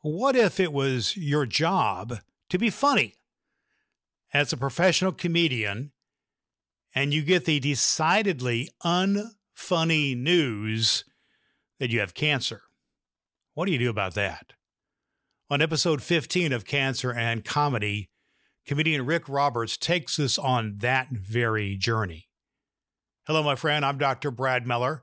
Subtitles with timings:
[0.00, 3.14] What if it was your job to be funny
[4.32, 5.90] as a professional comedian
[6.94, 11.04] and you get the decidedly unfunny news
[11.80, 12.62] that you have cancer?
[13.54, 14.52] What do you do about that?
[15.50, 18.08] On episode 15 of Cancer and Comedy,
[18.66, 22.27] comedian Rik Roberts takes us on that very journey.
[23.28, 23.84] Hello, my friend.
[23.84, 24.30] I'm Dr.
[24.30, 25.02] Brad Miller.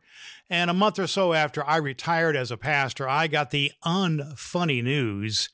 [0.49, 4.83] And a month or so after I retired as a pastor, I got the unfunny
[4.83, 5.49] news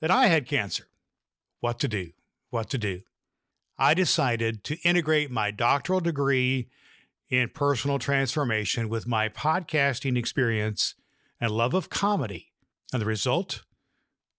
[0.00, 0.86] that I had cancer.
[1.60, 2.12] What to do?
[2.48, 3.02] What to do?
[3.76, 6.70] I decided to integrate my doctoral degree
[7.28, 10.94] in personal transformation with my podcasting experience
[11.42, 12.54] and love of comedy.
[12.90, 13.64] And the result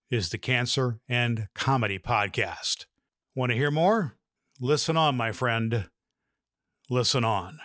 [0.09, 2.87] is the Cancer and Comedy Podcast.
[3.35, 4.15] Want to hear more?
[4.59, 5.87] Listen on, my friend.
[6.93, 7.59] Listen on.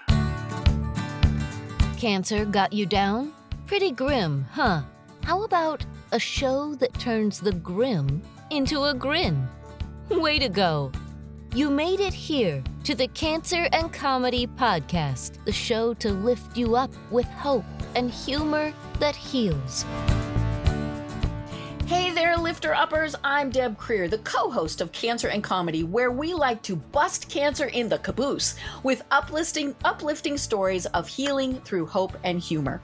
[1.98, 3.34] Cancer got you down?
[3.66, 4.80] Pretty grim, huh?
[5.22, 9.46] How about a show that turns the grim into a grin?
[10.08, 10.90] Way to go!
[11.54, 16.74] You made it here to the Cancer and Comedy Podcast, the show to lift you
[16.74, 19.84] up with hope and humor that heals.
[21.88, 23.16] Hey there, lifter uppers.
[23.24, 27.30] I'm Deb Creer, the co host of Cancer and Comedy, where we like to bust
[27.30, 32.82] cancer in the caboose with uplifting, uplifting stories of healing through hope and humor.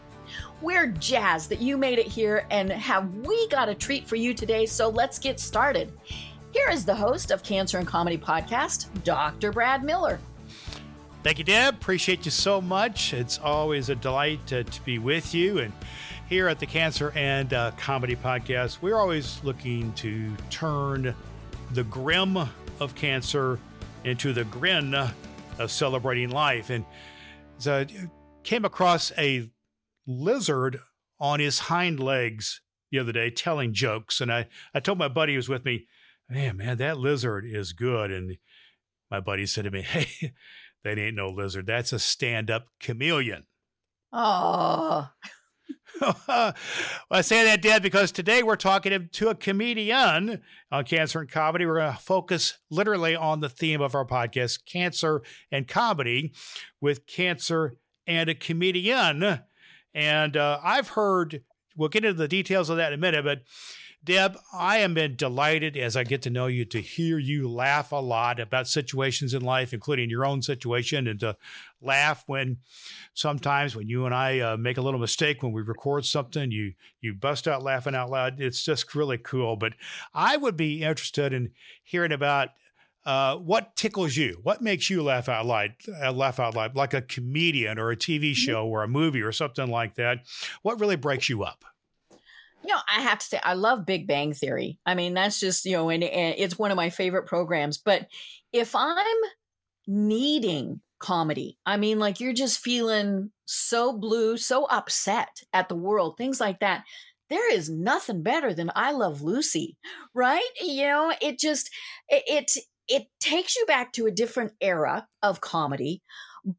[0.62, 4.32] We're jazzed that you made it here, and have we got a treat for you
[4.32, 4.64] today?
[4.64, 5.92] So let's get started.
[6.54, 9.52] Here is the host of Cancer and Comedy Podcast, Dr.
[9.52, 10.18] Brad Miller.
[11.22, 11.74] Thank you, Deb.
[11.74, 13.12] Appreciate you so much.
[13.12, 15.58] It's always a delight to, to be with you.
[15.58, 15.72] And
[16.28, 21.14] here at the Cancer and uh, Comedy Podcast, we're always looking to turn
[21.72, 22.36] the grim
[22.80, 23.58] of cancer
[24.04, 26.70] into the grin of celebrating life.
[26.70, 26.84] And
[27.58, 27.84] so
[28.42, 29.50] came across a
[30.06, 30.80] lizard
[31.20, 34.20] on his hind legs the other day telling jokes.
[34.20, 35.86] And I, I told my buddy who was with me,
[36.28, 38.10] man, man, that lizard is good.
[38.10, 38.36] And
[39.10, 40.32] my buddy said to me, hey,
[40.84, 41.66] that ain't no lizard.
[41.66, 43.44] That's a stand up chameleon.
[44.12, 45.08] Oh,
[46.28, 51.66] I say that, Deb, because today we're talking to a comedian on cancer and comedy.
[51.66, 56.32] We're going to focus literally on the theme of our podcast, cancer and comedy,
[56.80, 57.76] with cancer
[58.06, 59.40] and a comedian.
[59.94, 61.42] And uh, I've heard,
[61.76, 63.42] we'll get into the details of that in a minute, but
[64.04, 67.90] Deb, I am been delighted as I get to know you to hear you laugh
[67.90, 71.38] a lot about situations in life, including your own situation, and to
[71.84, 72.58] laugh when
[73.14, 76.74] sometimes when you and I uh, make a little mistake when we record something, you
[77.00, 78.40] you bust out laughing out loud.
[78.40, 79.56] It's just really cool.
[79.56, 79.74] But
[80.12, 81.50] I would be interested in
[81.82, 82.50] hearing about
[83.04, 84.40] uh, what tickles you?
[84.42, 85.74] What makes you laugh out loud?
[86.02, 88.32] Uh, laugh out loud, like a comedian or a TV mm-hmm.
[88.32, 90.20] show or a movie or something like that.
[90.62, 91.64] What really breaks you up?
[92.64, 94.78] you know, I have to say, I love Big Bang Theory.
[94.86, 97.76] I mean, that's just, you know, and, and it's one of my favorite programs.
[97.76, 98.08] But
[98.52, 98.96] if I'm
[99.86, 106.16] needing comedy, I mean, like you're just feeling so blue, so upset at the world,
[106.16, 106.84] things like that.
[107.30, 109.76] There is nothing better than I Love Lucy,
[110.14, 110.42] right?
[110.60, 111.70] You know, it just,
[112.08, 116.02] it, it, it takes you back to a different era of comedy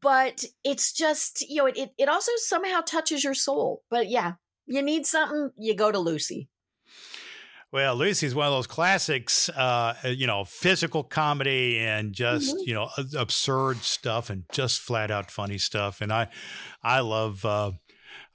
[0.00, 4.32] but it's just you know it, it also somehow touches your soul but yeah
[4.66, 6.48] you need something, you go to Lucy.
[7.72, 12.68] Well, Lucy's one of those classics, uh, you know, physical comedy and just mm-hmm.
[12.68, 16.00] you know absurd stuff and just flat out funny stuff.
[16.00, 16.28] And I,
[16.82, 17.72] I love, uh,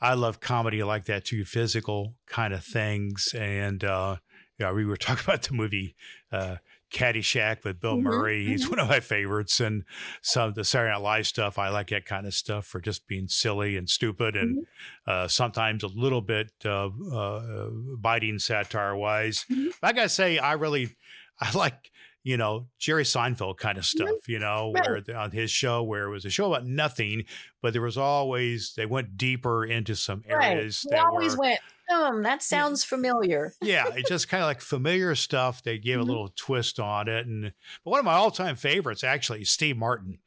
[0.01, 3.33] I love comedy like that too, physical kind of things.
[3.33, 4.17] And uh,
[4.59, 5.95] yeah, we were talking about the movie
[6.31, 6.57] uh,
[6.91, 8.45] Caddyshack with Bill mm-hmm, Murray.
[8.45, 8.71] He's mm-hmm.
[8.71, 9.59] one of my favorites.
[9.59, 9.83] And
[10.21, 13.07] some of the Saturday Night Live stuff, I like that kind of stuff for just
[13.07, 15.09] being silly and stupid and mm-hmm.
[15.11, 19.45] uh, sometimes a little bit uh, uh, biting satire wise.
[19.51, 19.69] Mm-hmm.
[19.81, 20.95] I got to say, I really,
[21.39, 21.91] I like,
[22.23, 24.05] you know, Jerry Seinfeld kind of mm-hmm.
[24.05, 27.23] stuff, you know, where on his show, where it was a show about nothing,
[27.61, 30.97] but there was always, they went deeper into some areas right.
[30.97, 31.59] that always were, went
[31.91, 33.53] um, that sounds familiar.
[33.61, 35.61] yeah, it's just kind of like familiar stuff.
[35.61, 36.09] They gave mm-hmm.
[36.09, 39.77] a little twist on it, and but one of my all-time favorites actually is Steve
[39.77, 40.19] Martin,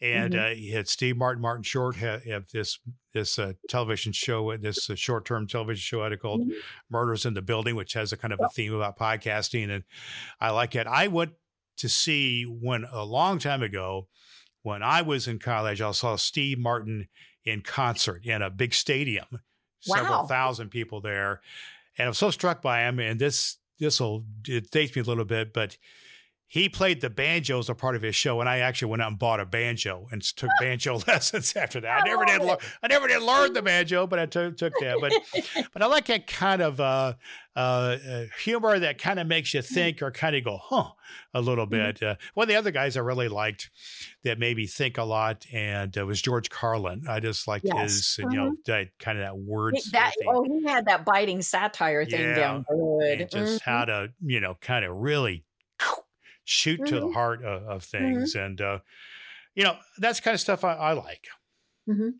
[0.00, 0.52] and mm-hmm.
[0.52, 2.78] uh, he had Steve Martin, Martin Short have, have this
[3.12, 6.58] this uh, television show, this uh, short-term television show I called mm-hmm.
[6.90, 9.84] Murders in the Building, which has a kind of a theme about podcasting, and
[10.40, 10.86] I like it.
[10.86, 11.32] I went
[11.76, 14.08] to see when a long time ago
[14.62, 17.08] when I was in college, I saw Steve Martin
[17.44, 19.26] in concert in a big stadium
[19.86, 19.96] wow.
[19.96, 21.40] several thousand people there.
[21.98, 22.98] And I'm so struck by him.
[22.98, 25.76] And this, this will, it dates me a little bit, but
[26.54, 29.08] he played the banjo as a part of his show, and I actually went out
[29.08, 32.02] and bought a banjo and took banjo lessons after that.
[32.02, 32.42] I never did.
[32.42, 34.98] Learn, I never did learn the banjo, but I took took that.
[35.00, 37.14] But but I like that kind of uh,
[37.56, 39.74] uh, uh, humor that kind of makes you mm-hmm.
[39.74, 40.92] think or kind of go, huh,
[41.34, 41.86] a little mm-hmm.
[41.90, 42.02] bit.
[42.04, 43.70] Uh, one of the other guys I really liked
[44.22, 47.06] that made me think a lot, and uh, was George Carlin.
[47.08, 47.82] I just liked yes.
[47.82, 48.30] his, mm-hmm.
[48.30, 48.60] you know, mm-hmm.
[48.66, 49.76] that kind of that word.
[49.90, 52.36] That, oh, he had that biting satire thing yeah.
[52.36, 53.22] down good.
[53.22, 53.68] And just mm-hmm.
[53.68, 55.44] how to, you know, kind of really
[56.44, 56.94] shoot mm-hmm.
[56.94, 57.14] to the mm-hmm.
[57.14, 57.98] heart of, of mm-hmm.
[57.98, 58.34] things.
[58.34, 58.44] Mm-hmm.
[58.44, 58.78] And, uh,
[59.54, 61.26] you know, that's kind of stuff I, I like.
[61.88, 62.10] Mm-hmm.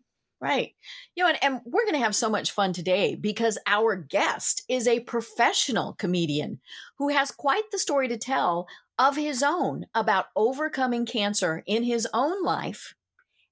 [0.41, 0.73] Right.
[1.15, 4.63] You know, and, and we're going to have so much fun today because our guest
[4.67, 6.59] is a professional comedian
[6.97, 8.67] who has quite the story to tell
[8.99, 12.93] of his own about overcoming cancer in his own life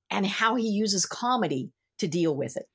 [0.09, 2.67] and how he uses comedy to deal with it.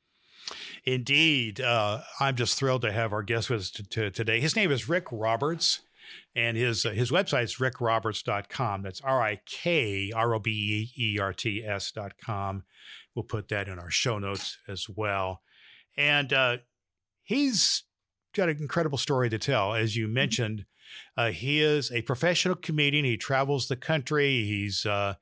[0.84, 1.60] Indeed.
[1.60, 4.40] Uh, I'm just thrilled to have our guest with us t- t- today.
[4.40, 5.80] His name is Rik Roberts
[6.38, 8.82] and his uh, his website is rikroberts.com.
[8.82, 12.62] That's R I K R O B E R T S.com.
[13.14, 15.42] We'll put that in our show notes as well.
[15.96, 16.58] And uh,
[17.24, 17.82] he's
[18.36, 19.74] got an incredible story to tell.
[19.74, 20.14] As you mm-hmm.
[20.14, 20.66] mentioned,
[21.16, 23.04] uh, he is a professional comedian.
[23.04, 24.44] He travels the country.
[24.44, 25.14] He's uh,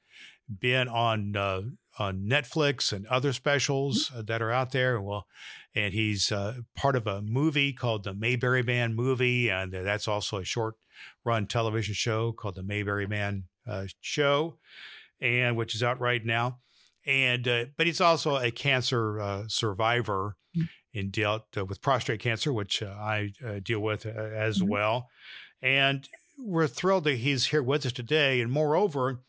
[0.60, 1.62] been on uh,
[1.98, 4.26] on Netflix and other specials mm-hmm.
[4.26, 5.00] that are out there.
[5.00, 5.26] Well,
[5.74, 10.36] and he's uh, part of a movie called the Mayberry Man movie, and that's also
[10.36, 10.74] a short
[11.24, 14.58] run television show called the Mayberry Man uh, Show,
[15.20, 16.58] and which is out right now.
[17.06, 20.98] And uh, but he's also a cancer uh, survivor mm-hmm.
[20.98, 23.32] and dealt uh, with prostate cancer, which uh, I
[23.62, 24.68] deal with as mm-hmm.
[24.68, 25.08] well.
[25.62, 26.08] And
[26.38, 28.40] we're thrilled that he's here with us today.
[28.40, 29.20] And moreover,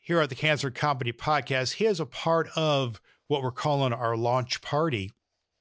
[0.00, 4.16] here at the Cancer Comedy Podcast, he is a part of what we're calling our
[4.16, 5.12] launch party.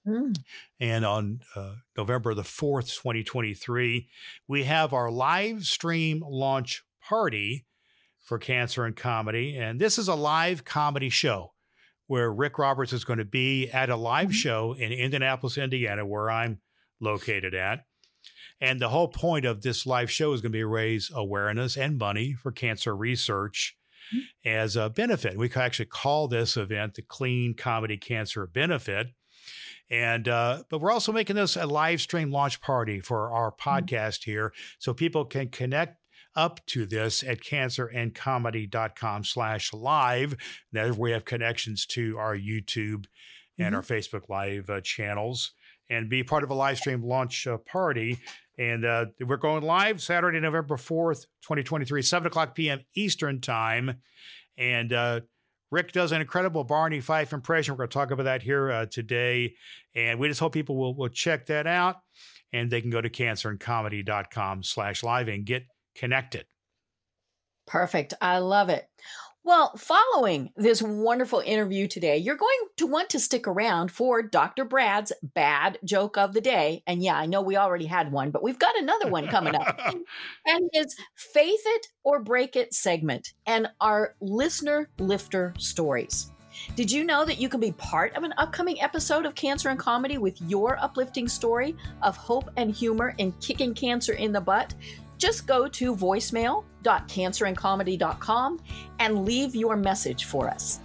[0.07, 0.37] Mm.
[0.79, 4.07] And on uh, November the 4th, 2023,
[4.47, 7.65] we have our live stream launch party
[8.23, 9.57] for Cancer and Comedy.
[9.57, 11.53] And this is a live comedy show
[12.07, 14.33] where Rik Roberts is going to be at a live mm-hmm.
[14.33, 16.59] show in Indianapolis, Indiana, where I'm
[16.99, 17.85] located at.
[18.61, 21.97] And the whole point of this live show is going to be raise awareness and
[21.97, 23.77] money for cancer research
[24.13, 24.49] mm-hmm.
[24.49, 25.37] as a benefit.
[25.37, 29.07] We could actually call this event the Clean Comedy Cancer Benefit.
[29.89, 33.69] And uh, but we're also making this a live stream launch party for our mm-hmm.
[33.69, 35.97] podcast here, so people can connect
[36.35, 40.35] up to this at cancerandcomedy.com slash live.
[40.71, 43.05] There we have connections to our YouTube
[43.57, 43.75] and mm-hmm.
[43.75, 45.53] our Facebook live uh, channels
[45.89, 48.19] and be part of a live stream launch uh, party.
[48.57, 52.81] And uh, we're going live Saturday, November 4th, 2023, 7 o'clock p.m.
[52.95, 54.01] Eastern Time.
[54.57, 55.21] And uh,
[55.71, 57.73] Rik does an incredible Barney Fife impression.
[57.73, 59.55] We're going to talk about that here uh, today.
[59.95, 61.97] And we just hope people will, will check that out.
[62.51, 66.45] And they can go to cancerandcomedy.com slash live and get connected.
[67.67, 68.15] Perfect.
[68.19, 68.87] I love it.
[69.45, 74.65] Well, following this wonderful interview today, you're going to want to stick around for Dr.
[74.65, 76.83] Brad's bad joke of the day.
[76.85, 79.79] And yeah, I know we already had one, but we've got another one coming up.
[80.45, 86.31] and it's Faith It or Break It segment and our listener lifter stories.
[86.75, 89.79] Did you know that you can be part of an upcoming episode of Cancer and
[89.79, 94.75] Comedy with your uplifting story of hope and humor in kicking cancer in the butt?
[95.17, 95.95] Just go to
[96.83, 98.59] voicemail.cancerandcomedy.com and comedy.com
[98.99, 100.79] and leave your message for us.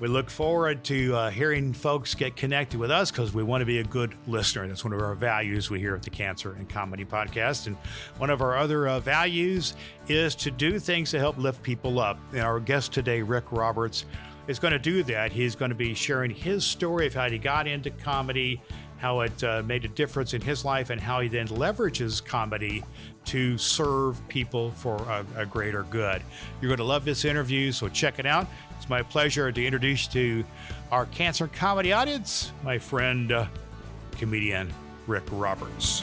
[0.00, 3.64] We look forward to uh, hearing folks get connected with us because we want to
[3.64, 4.66] be a good listener.
[4.66, 7.68] That's one of our values we hear at the Cancer and Comedy Podcast.
[7.68, 7.76] And
[8.18, 9.74] one of our other uh, values
[10.08, 12.18] is to do things to help lift people up.
[12.32, 14.04] And our guest today, Rik Roberts,
[14.48, 15.32] is going to do that.
[15.32, 18.60] He's going to be sharing his story of how he got into comedy
[19.04, 22.82] how it uh, made a difference in his life, and how he then leverages comedy
[23.26, 26.22] to serve people for a, a greater good.
[26.58, 28.46] You're going to love this interview, so check it out.
[28.78, 30.42] It's my pleasure to introduce to
[30.90, 33.46] our cancer comedy audience my friend, uh,
[34.12, 34.72] comedian
[35.06, 36.02] Rik Roberts.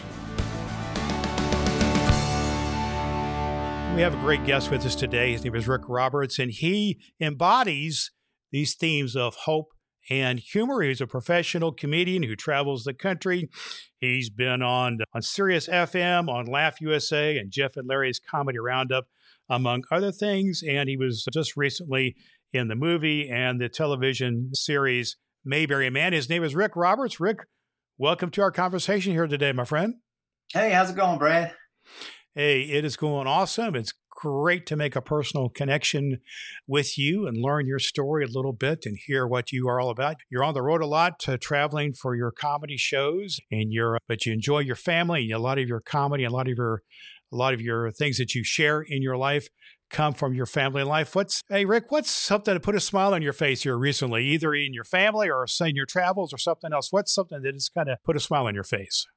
[3.95, 5.31] We have a great guest with us today.
[5.31, 8.11] His name is Rik Roberts, and he embodies
[8.51, 9.69] these themes of hope,
[10.09, 10.81] and humor.
[10.81, 13.49] He's a professional comedian who travels the country.
[13.99, 19.07] He's been on on Sirius XM, on Laugh USA, and Jeff and Larry's Comedy Roundup,
[19.49, 20.63] among other things.
[20.67, 22.15] And he was just recently
[22.51, 26.13] in the movie and the television series Mayberry Man.
[26.13, 27.19] His name is Rik Roberts.
[27.19, 27.45] Rik,
[27.97, 29.95] welcome to our conversation here today, my friend.
[30.53, 31.53] Hey, how's it going, Brad?
[32.35, 33.75] Hey, it is going awesome.
[33.75, 36.19] It's great to make a personal connection
[36.67, 39.89] with you and learn your story a little bit and hear what you are all
[39.89, 40.17] about.
[40.29, 44.27] You're on the road a lot, uh, traveling for your comedy shows, and you're but
[44.27, 46.83] you enjoy your family and a lot of your comedy, a lot of your
[47.33, 49.47] a lot of your things that you share in your life
[49.89, 51.15] come from your family life.
[51.15, 51.91] What's hey Rik?
[51.91, 55.31] What's something to put a smile on your face here recently, either in your family
[55.31, 56.91] or in your travels or something else?
[56.91, 59.07] What's something that has kind of put a smile on your face?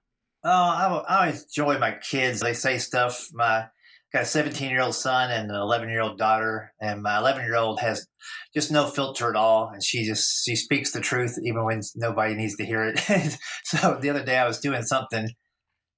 [0.43, 2.41] Oh, I, I always enjoy my kids.
[2.41, 3.29] They say stuff.
[3.35, 3.67] My
[4.15, 7.45] got a 17 year old son and an 11 year old daughter, and my 11
[7.45, 8.07] year old has
[8.55, 12.35] just no filter at all, and she just she speaks the truth even when nobody
[12.35, 12.99] needs to hear it.
[13.65, 15.29] so the other day I was doing something.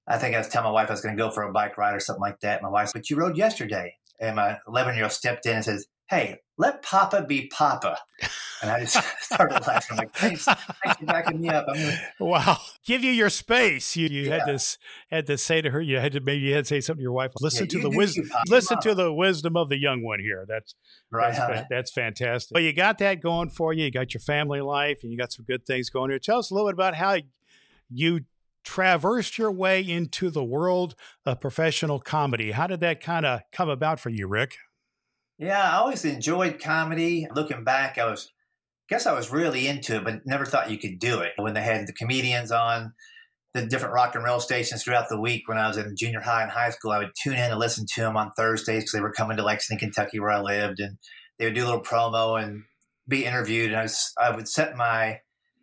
[0.07, 1.77] I think I was telling my wife I was going to go for a bike
[1.77, 2.63] ride or something like that.
[2.63, 5.65] My wife, said but you rode yesterday, and my 11 year old stepped in and
[5.65, 7.97] says, "Hey, let Papa be Papa."
[8.61, 9.91] And I just started laughing.
[9.91, 11.67] I'm like, thanks, thanks for backing me up.
[11.67, 11.99] Gonna...
[12.19, 12.57] Wow.
[12.85, 13.95] Give you your space.
[13.95, 14.45] You you yeah.
[14.45, 14.77] had to
[15.09, 17.03] had to say to her, you had to maybe you had to say something to
[17.03, 17.31] your wife.
[17.39, 20.45] Listen yeah, to the wisdom listen to the wisdom of the young one here.
[20.47, 20.75] That's
[21.11, 21.35] right.
[21.35, 22.55] That's, that's fantastic.
[22.55, 23.85] Well, you got that going for you.
[23.85, 26.19] You got your family life and you got some good things going here.
[26.19, 27.17] Tell us a little bit about how
[27.89, 28.21] you
[28.63, 30.95] traversed your way into the world
[31.25, 32.51] of professional comedy.
[32.51, 34.57] How did that kind of come about for you, Rik?
[35.37, 37.27] Yeah, I always enjoyed comedy.
[37.33, 38.31] Looking back, I was
[38.89, 41.33] guess I was really into it, but never thought you could do it.
[41.37, 42.93] When they had the comedians on
[43.53, 46.43] the different rock and roll stations throughout the week when I was in junior high
[46.43, 49.01] and high school, I would tune in and listen to them on Thursdays because they
[49.01, 50.97] were coming to Lexington, Kentucky, where I lived, and
[51.37, 52.63] they would do a little promo and
[53.07, 53.71] be interviewed.
[53.71, 55.19] And I, was, I would set my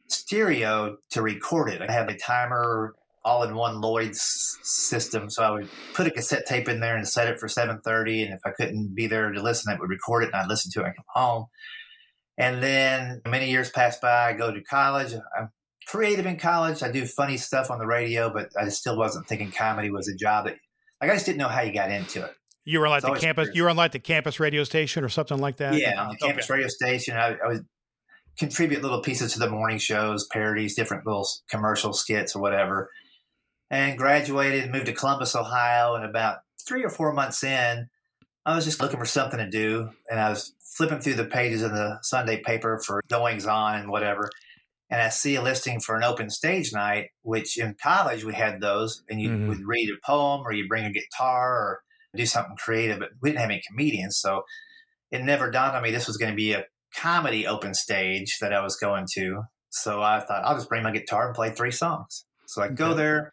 [0.09, 1.83] stereo to record it.
[1.83, 5.31] I had a timer all in one Lloyd's system.
[5.31, 8.25] So I would put a cassette tape in there and set it for 730.
[8.25, 10.71] And if I couldn't be there to listen, I would record it and I'd listen
[10.73, 11.47] to it and come home.
[12.37, 14.29] And then many years pass by.
[14.29, 15.15] I go to college.
[15.39, 15.51] I'm
[15.87, 16.83] creative in college.
[16.83, 20.17] I do funny stuff on the radio, but I still wasn't thinking comedy was a
[20.17, 20.57] job that,
[21.01, 22.35] like, I just didn't know how you got into it.
[22.65, 23.45] You were on like the campus.
[23.45, 23.57] Curious.
[23.57, 25.75] You were on like the campus radio station or something like that.
[25.75, 27.17] Yeah, on the campus radio station.
[27.17, 27.67] I, I would
[28.39, 32.91] contribute little pieces to the morning shows, parodies, different little commercial skits or whatever.
[33.71, 37.89] And graduated, moved to Columbus, Ohio, and about three or four months in,
[38.47, 41.63] I was just looking for something to do, and I was flipping through the pages
[41.63, 44.31] of the Sunday paper for goings on and whatever.
[44.91, 48.61] And I see a listing for an open stage night, which in college we had
[48.61, 49.49] those, and you mm-hmm.
[49.49, 51.81] would read a poem or you bring a guitar or
[52.15, 54.19] do something creative, but we didn't have any comedians.
[54.19, 54.43] So
[55.11, 58.53] it never dawned on me this was going to be a comedy open stage that
[58.53, 59.43] I was going to.
[59.71, 62.25] So I thought I'll just bring my guitar and play three songs.
[62.47, 63.33] So I go there,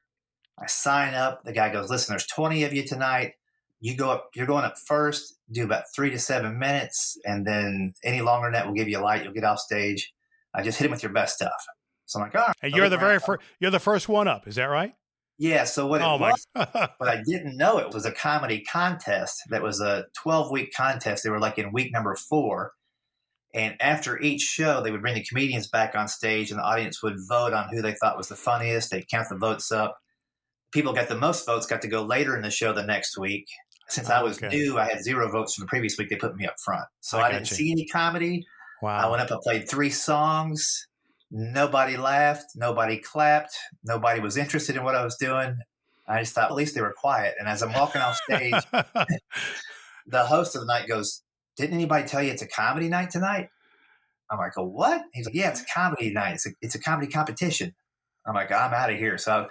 [0.59, 1.43] I sign up.
[1.43, 3.33] The guy goes, Listen, there's 20 of you tonight.
[3.79, 7.93] You go up you're going up first do about three to seven minutes and then
[8.03, 10.13] any longer than that will give you a light you'll get off stage.
[10.53, 11.65] I just hit him with your best stuff.
[12.05, 12.55] So i'm like all right.
[12.61, 14.93] And you're the very first you're the first one up is that right?
[15.39, 19.41] Yeah so what it oh was but i didn't know it was a comedy contest
[19.49, 21.23] that was a 12 week contest.
[21.23, 22.73] They were like in week number four
[23.51, 27.01] and after each show they would bring the comedians back on stage and the audience
[27.01, 28.91] would vote on who they thought was the funniest.
[28.91, 29.97] They'd count the votes up
[30.71, 33.47] people got the most votes got to go later in the show the next week
[33.91, 34.55] since I was okay.
[34.55, 36.09] new, I had zero votes from the previous week.
[36.09, 37.57] They put me up front, so I, I didn't you.
[37.57, 38.45] see any comedy.
[38.81, 38.97] Wow!
[38.97, 40.87] I went up and played three songs.
[41.29, 42.51] Nobody laughed.
[42.55, 43.55] Nobody clapped.
[43.83, 45.57] Nobody was interested in what I was doing.
[46.07, 47.35] I just thought at least they were quiet.
[47.39, 48.53] And as I'm walking off stage,
[50.07, 51.21] the host of the night goes,
[51.57, 53.49] "Didn't anybody tell you it's a comedy night tonight?"
[54.29, 56.35] I'm like, "A what?" He's like, "Yeah, it's a comedy night.
[56.35, 57.75] It's a, it's a comedy competition."
[58.25, 59.47] I'm like, "I'm out of here." So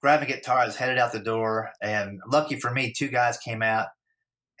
[0.00, 3.38] grabbed a guitar, I was headed out the door, and lucky for me, two guys
[3.38, 3.88] came out,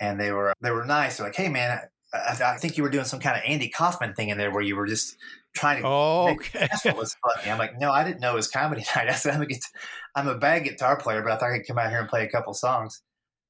[0.00, 1.16] and they were they were nice.
[1.16, 1.80] They're like, "Hey, man,
[2.12, 4.62] I, I think you were doing some kind of Andy Kaufman thing in there, where
[4.62, 5.16] you were just
[5.54, 6.58] trying to." Oh, okay.
[6.70, 7.50] That's what was funny.
[7.50, 9.08] I'm like, no, I didn't know it was comedy night.
[9.08, 9.46] I said, I'm a,
[10.14, 12.24] I'm a bad guitar player, but I thought I could come out here and play
[12.24, 13.02] a couple songs.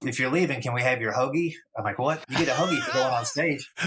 [0.02, 1.52] If you're leaving, can we have your hoagie?
[1.76, 2.24] I'm like, what?
[2.30, 3.68] You get a hoagie for going on stage.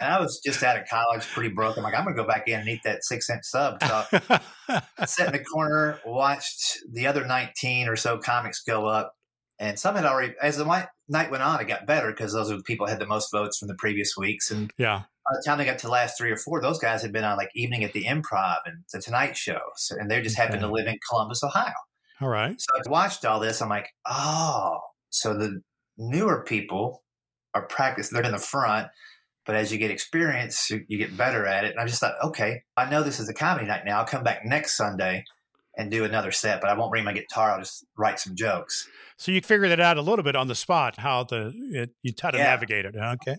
[0.00, 1.76] And I was just out of college, pretty broke.
[1.76, 3.82] I'm like, I'm gonna go back in and eat that six cent sub.
[3.82, 4.04] So
[4.68, 9.14] I sat in the corner, watched the other 19 or so comics go up,
[9.58, 10.34] and some had already.
[10.40, 13.06] As the night went on, it got better because those were the people had the
[13.06, 14.52] most votes from the previous weeks.
[14.52, 17.02] And yeah, by the time they got to the last three or four, those guys
[17.02, 20.22] had been on like Evening at the Improv and the Tonight Show, so, and they
[20.22, 21.72] just happened to live in Columbus, Ohio.
[22.20, 22.60] All right.
[22.60, 23.62] So I watched all this.
[23.62, 25.62] I'm like, oh, so the
[25.96, 27.02] newer people
[27.54, 28.16] are practicing.
[28.16, 28.88] They're in the front
[29.48, 31.70] but as you get experience, you, you, get better at it.
[31.70, 33.98] And I just thought, okay, I know this is a comedy night now.
[33.98, 35.24] I'll come back next Sunday
[35.74, 37.52] and do another set, but I won't bring my guitar.
[37.52, 38.86] I'll just write some jokes.
[39.16, 42.12] So you figured it out a little bit on the spot, how the it, you
[42.20, 42.44] how to yeah.
[42.44, 42.94] navigate it.
[42.94, 43.38] Okay.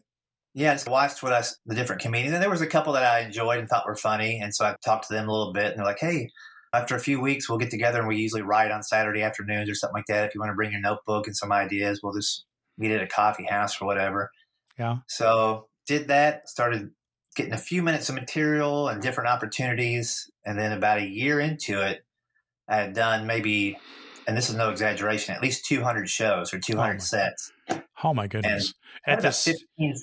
[0.55, 3.03] Yeah, I just watched what I, the different comedians, and there was a couple that
[3.03, 5.65] I enjoyed and thought were funny, and so I talked to them a little bit,
[5.65, 6.31] and they're like, "Hey,
[6.73, 9.75] after a few weeks, we'll get together and we usually write on Saturday afternoons or
[9.75, 10.27] something like that.
[10.27, 12.45] If you want to bring your notebook and some ideas, we'll just
[12.77, 14.31] meet at a coffee house or whatever."
[14.77, 14.97] Yeah.
[15.07, 16.91] So did that, started
[17.35, 20.29] getting a few minutes of material and different opportunities.
[20.45, 22.05] And then about a year into it,
[22.67, 23.77] I had done maybe
[24.29, 27.51] and this is no exaggeration, at least 200 shows or 200 oh sets.
[28.03, 28.75] Oh my goodness!
[29.07, 29.95] At this, 15,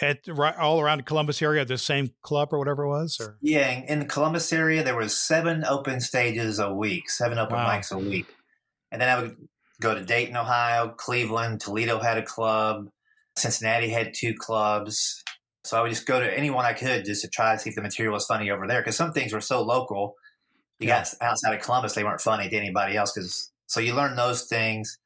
[0.00, 3.18] at right, all around the Columbus area, the same club or whatever it was.
[3.20, 3.36] Or?
[3.40, 7.56] Yeah, in, in, the Columbus area, there was seven open stages a week, seven open
[7.56, 7.68] wow.
[7.68, 8.26] mics a week,
[8.92, 9.36] and then I would
[9.80, 12.88] go to Dayton, Ohio, Cleveland, Toledo had a club,
[13.36, 15.22] Cincinnati had two clubs.
[15.64, 17.76] So I would just go to anyone I could just to try to see if
[17.76, 20.14] the material was funny over there because some things were so local.
[20.78, 21.00] You yeah.
[21.00, 23.12] got outside of Columbus, they weren't funny to anybody else.
[23.12, 24.98] Because so you learn those things.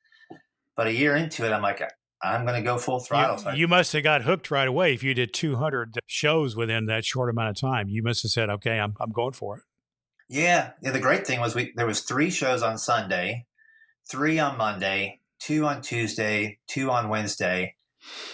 [0.77, 1.83] But a year into it, I'm like,
[2.23, 3.52] I'm going to go full throttle.
[3.52, 7.05] You, you, must have got hooked right away if you did 200 shows within that
[7.05, 7.88] short amount of time.
[7.88, 9.62] You must have said, "Okay, I'm I'm going for it."
[10.29, 10.93] Yeah, yeah.
[10.93, 13.47] The great thing was we there was three shows on Sunday,
[14.09, 17.75] three on Monday, two on Tuesday, two on Wednesday,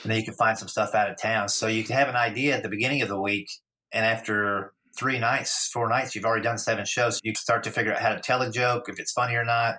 [0.02, 1.48] and then you can find some stuff out of town.
[1.48, 3.48] So you can have an idea at the beginning of the week,
[3.92, 7.20] and after three nights, four nights, you've already done seven shows.
[7.22, 9.76] You start to figure out how to tell a joke, if it's funny or not.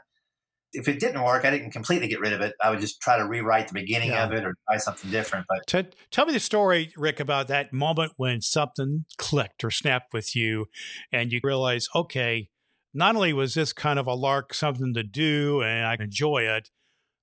[0.74, 2.54] If it didn't work, I didn't completely get rid of it.
[2.62, 4.24] I would just try to rewrite the beginning yeah.
[4.24, 5.46] of it or try something different.
[5.50, 10.14] But T- tell me the story, Rik, about that moment when something clicked or snapped
[10.14, 10.68] with you,
[11.12, 12.50] and you realize, okay,
[12.94, 16.70] not only was this kind of a lark, something to do, and I enjoy it,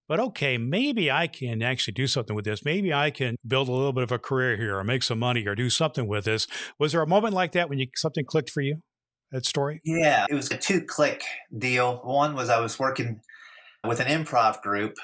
[0.08, 2.64] but okay, maybe I can actually do something with this.
[2.64, 5.46] Maybe I can build a little bit of a career here or make some money
[5.46, 6.46] or do something with this.
[6.78, 8.76] Was there a moment like that when you something clicked for you?
[9.32, 9.80] That story?
[9.84, 11.24] Yeah, it was a two click
[11.56, 11.96] deal.
[12.04, 13.20] One was I was working
[13.86, 14.96] with an improv group,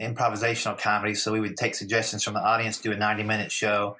[0.00, 1.14] improvisational comedy.
[1.14, 3.96] So we would take suggestions from the audience, do a 90 minute show.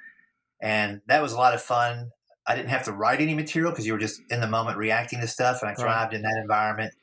[0.60, 2.10] And that was a lot of fun.
[2.46, 5.20] I didn't have to write any material because you were just in the moment reacting
[5.20, 5.60] to stuff.
[5.62, 6.14] And I thrived right.
[6.14, 6.94] in that environment.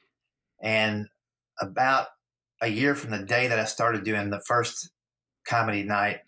[0.62, 1.08] And
[1.62, 2.08] about
[2.62, 4.90] a year from the day that I started doing the first
[5.48, 6.22] comedy night,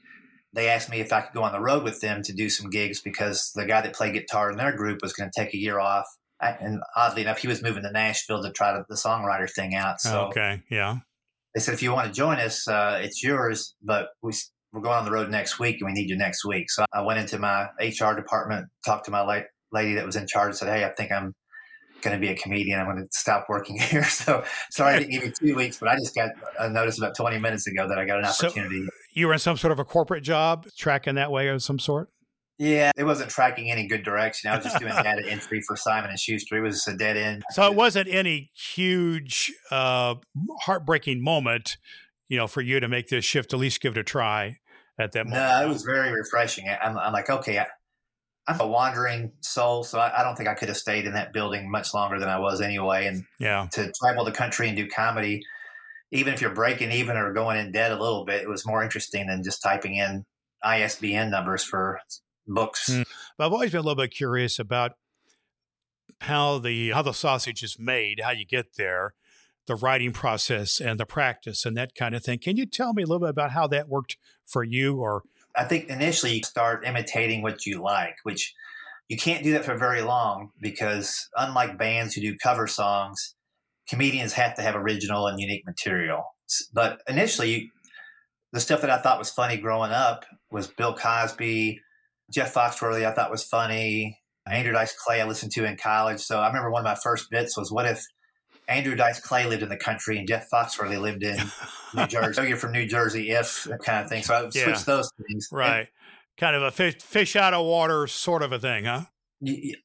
[0.54, 2.70] they asked me if I could go on the road with them to do some
[2.70, 5.58] gigs because the guy that played guitar in their group was going to take a
[5.58, 6.06] year off.
[6.42, 10.00] And oddly enough, he was moving to Nashville to try the songwriter thing out.
[10.00, 10.98] So okay, yeah.
[11.56, 14.34] They said if you want to join us, uh, it's yours, but we
[14.72, 16.70] we're going on the road next week and we need you next week.
[16.70, 20.56] So I went into my HR department, talked to my lady that was in charge,
[20.56, 21.34] said, "Hey, I think I'm
[22.02, 22.80] going to be a comedian.
[22.80, 24.04] I'm going to stop working here.
[24.04, 27.16] So sorry I didn't give you two weeks, but I just got a notice about
[27.16, 28.86] 20 minutes ago that I got an opportunity.
[28.86, 31.80] So you were in some sort of a corporate job, tracking that way of some
[31.80, 32.10] sort?
[32.60, 34.50] Yeah, it wasn't tracking any good direction.
[34.50, 36.58] I was just doing data entry for Simon and Schuster.
[36.58, 37.44] It was a dead end.
[37.52, 40.16] So it wasn't any huge, uh,
[40.62, 41.78] heartbreaking moment,
[42.28, 43.54] you know, for you to make this shift.
[43.54, 44.58] At least give it a try
[45.00, 45.44] at that moment.
[45.44, 46.68] No, it was very refreshing.
[46.82, 47.68] I'm, I'm like, okay, I,
[48.48, 51.34] I'm a wandering soul, so I, I, don't think I could have stayed in that
[51.34, 53.06] building much longer than I was anyway.
[53.06, 55.44] And yeah, to travel the country and do comedy,
[56.12, 58.84] even if you're breaking even or going in debt a little bit, it was more
[58.84, 60.26] interesting than just typing in
[60.64, 62.00] ISBN numbers for
[62.48, 62.90] books.
[62.90, 63.06] Mm.
[63.40, 64.94] I've always been a little bit curious about
[66.22, 69.14] how the how the sausage is made, how you get there,
[69.68, 72.40] the writing process and the practice and that kind of thing.
[72.40, 75.24] Can you tell me a little bit about how that worked for you or
[75.56, 78.54] I think initially you start imitating what you like, which
[79.10, 83.36] you can't do that for very long because unlike bands who do cover songs,
[83.90, 86.36] comedians have to have original and unique material.
[86.74, 87.72] But initially,
[88.54, 91.82] the stuff that I thought was funny growing up was Bill Cosby,
[92.32, 93.06] Jeff Foxworthy.
[93.06, 94.20] I thought was funny.
[94.50, 96.20] Andrew Dice Clay I listened to in college.
[96.22, 98.06] So I remember one of my first bits was, "What if
[98.68, 101.38] Andrew Dice Clay lived in the country and Jeff Foxworthy lived in
[101.96, 102.34] New Jersey.
[102.34, 104.24] So you're from New Jersey, if kind of thing.
[104.24, 104.64] So I yeah.
[104.64, 105.48] switched those things.
[105.52, 105.80] Right.
[105.80, 105.88] And,
[106.38, 109.06] kind of a fish, fish out of water sort of a thing, huh?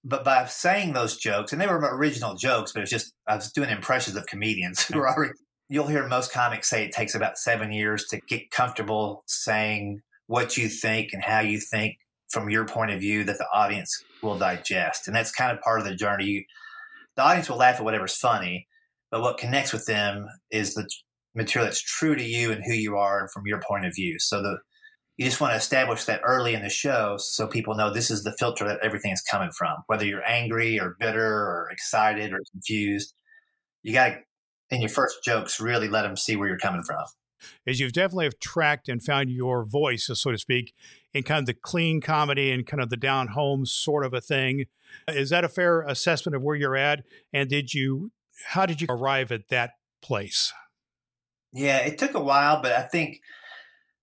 [0.05, 3.53] But by saying those jokes, and they were original jokes, but it's just, I was
[3.53, 5.35] doing impressions of comedians who were already,
[5.69, 10.57] you'll hear most comics say it takes about seven years to get comfortable saying what
[10.57, 11.97] you think and how you think
[12.33, 15.07] from your point of view that the audience will digest.
[15.07, 16.25] And that's kind of part of the journey.
[16.25, 16.45] You,
[17.17, 18.67] the audience will laugh at whatever's funny,
[19.11, 20.89] but what connects with them is the
[21.35, 24.19] material that's true to you and who you are and from your point of view.
[24.19, 24.59] So the
[25.19, 28.25] you just want to establish that early in the show so people know this is
[28.25, 29.77] the filter that everything is coming from.
[29.87, 33.13] Whether you're angry or bitter or excited or confused,
[33.83, 34.19] you got to
[34.71, 37.05] in your first jokes really let them see where you're coming from.
[37.67, 40.73] Is you've definitely have tracked and found your voice, so to speak,
[41.15, 44.21] in kind of the clean comedy and kind of the down home sort of a
[44.21, 44.67] thing.
[45.09, 47.05] Is that a fair assessment of where you're at?
[47.33, 48.13] And did you
[48.47, 49.73] how did you arrive at that
[50.03, 50.53] place?
[51.53, 53.21] Yeah, it took a while, but I think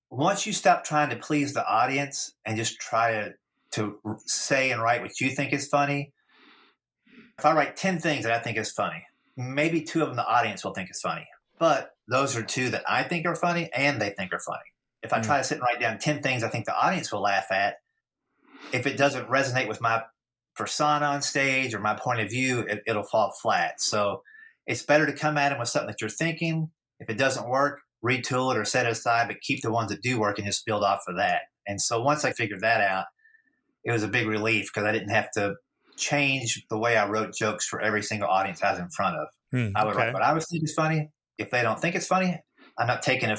[0.09, 3.33] once you stop trying to please the audience and just try to
[3.71, 6.11] to say and write what you think is funny.
[7.37, 9.05] If I write 10 things that I think is funny,
[9.37, 11.27] maybe two of them the audience will think is funny.
[11.59, 14.59] But those are two that I think are funny and they think are funny.
[15.01, 15.25] If I mm.
[15.25, 17.75] try to sit and write down 10 things I think the audience will laugh at,
[18.73, 20.03] if it doesn't resonate with my
[20.55, 23.81] persona on stage or my point of view, it, will fall flat.
[23.81, 24.23] So
[24.67, 26.69] it's better to come at them with something that you're thinking.
[26.99, 30.01] If it doesn't work, retool it or set it aside, but keep the ones that
[30.01, 31.41] do work and just build off of that.
[31.65, 33.05] And so once I figured that out,
[33.83, 35.55] it was a big relief because I didn't have to
[35.95, 39.27] change the way I wrote jokes for every single audience I was in front of.
[39.51, 40.05] Hmm, I would okay.
[40.05, 41.09] write what I was think is funny.
[41.37, 42.39] If they don't think it's funny,
[42.77, 43.37] I'm not taking a,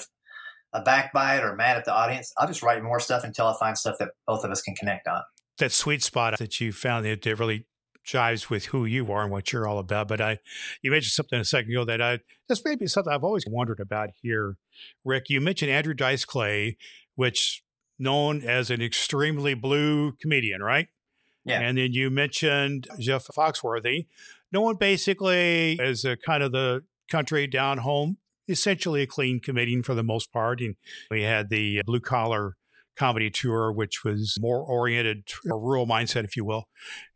[0.73, 2.33] a backbite or mad at the audience.
[2.39, 5.09] I'll just write more stuff until I find stuff that both of us can connect
[5.09, 5.23] on.
[5.59, 7.67] that sweet spot that you found that really
[8.07, 10.09] jives with who you are and what you're all about.
[10.09, 10.39] But I,
[10.83, 13.81] you mentioned something a second ago that I, this may be something I've always wondered
[13.81, 14.57] about here,
[15.05, 15.29] Rik.
[15.29, 16.77] You mentioned Andrew Dice Clay,
[17.15, 17.63] which
[17.99, 20.89] known as an extremely blue comedian, right?
[21.45, 21.61] Yeah.
[21.61, 24.07] And then you mentioned Jeff Foxworthy,
[24.53, 28.17] known basically as a kind of the country down home,
[28.51, 30.61] essentially a clean comedian for the most part.
[30.61, 30.77] And
[31.11, 32.57] we had the uh, blue collar
[32.97, 36.65] comedy tour, which was more oriented to a rural mindset, if you will,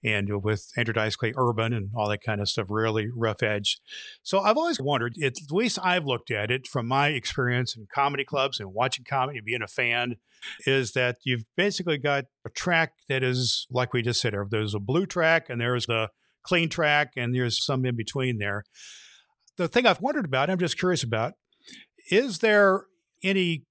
[0.02, 3.80] and with Andrew Dice Clay urban and all that kind of stuff, really rough edge.
[4.22, 8.24] So I've always wondered, at least I've looked at it from my experience in comedy
[8.24, 10.16] clubs and watching comedy, and being a fan,
[10.66, 14.80] is that you've basically got a track that is, like we just said, there's a
[14.80, 16.08] blue track and there's the
[16.44, 18.64] clean track and there's some in between there.
[19.56, 21.34] The thing I've wondered about, I'm just curious about,
[22.10, 22.86] is there
[23.22, 23.64] any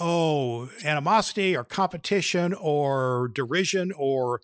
[0.00, 4.40] oh animosity or competition or derision or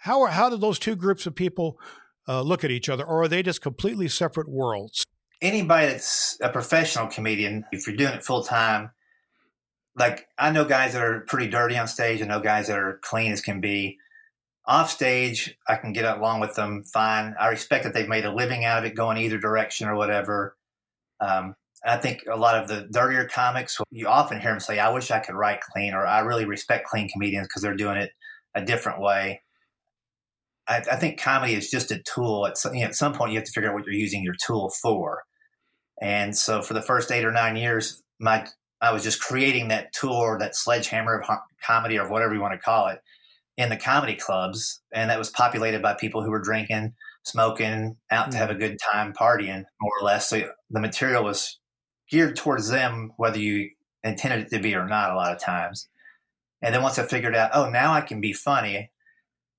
[0.00, 1.78] how are, how do those two groups of people
[2.26, 5.04] uh, look at each other or are they just completely separate worlds
[5.40, 8.90] Anybody that's a professional comedian, if you're doing it full time,
[9.96, 12.20] like I know guys that are pretty dirty on stage.
[12.20, 13.98] I know guys that are clean as can be.
[14.68, 17.34] Off stage, I can get along with them fine.
[17.40, 20.58] I respect that they've made a living out of it, going either direction or whatever.
[21.20, 24.90] Um, I think a lot of the dirtier comics, you often hear them say, I
[24.90, 28.10] wish I could write clean, or I really respect clean comedians because they're doing it
[28.54, 29.40] a different way.
[30.66, 32.46] I, I, think comedy is just a tool.
[32.46, 34.22] At some, you know, at some point, you have to figure out what you're using
[34.22, 35.22] your tool for.
[36.02, 38.46] And so for the first eight or nine years, my
[38.82, 42.58] I was just creating that tool that sledgehammer of comedy or whatever you want to
[42.58, 43.00] call it
[43.58, 44.80] in the comedy clubs.
[44.94, 46.94] And that was populated by people who were drinking,
[47.24, 50.30] smoking, out to have a good time, partying, more or less.
[50.30, 51.58] So the material was
[52.08, 53.70] geared towards them, whether you
[54.04, 55.88] intended it to be or not, a lot of times.
[56.62, 58.90] And then once I figured out, oh, now I can be funny,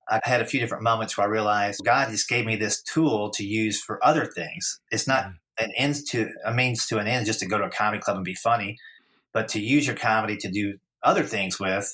[0.09, 3.29] I had a few different moments where I realized God just gave me this tool
[3.31, 4.79] to use for other things.
[4.91, 5.33] It's not mm.
[5.59, 8.15] an ends to a means to an end just to go to a comedy club
[8.15, 8.77] and be funny,
[9.33, 11.93] but to use your comedy to do other things with.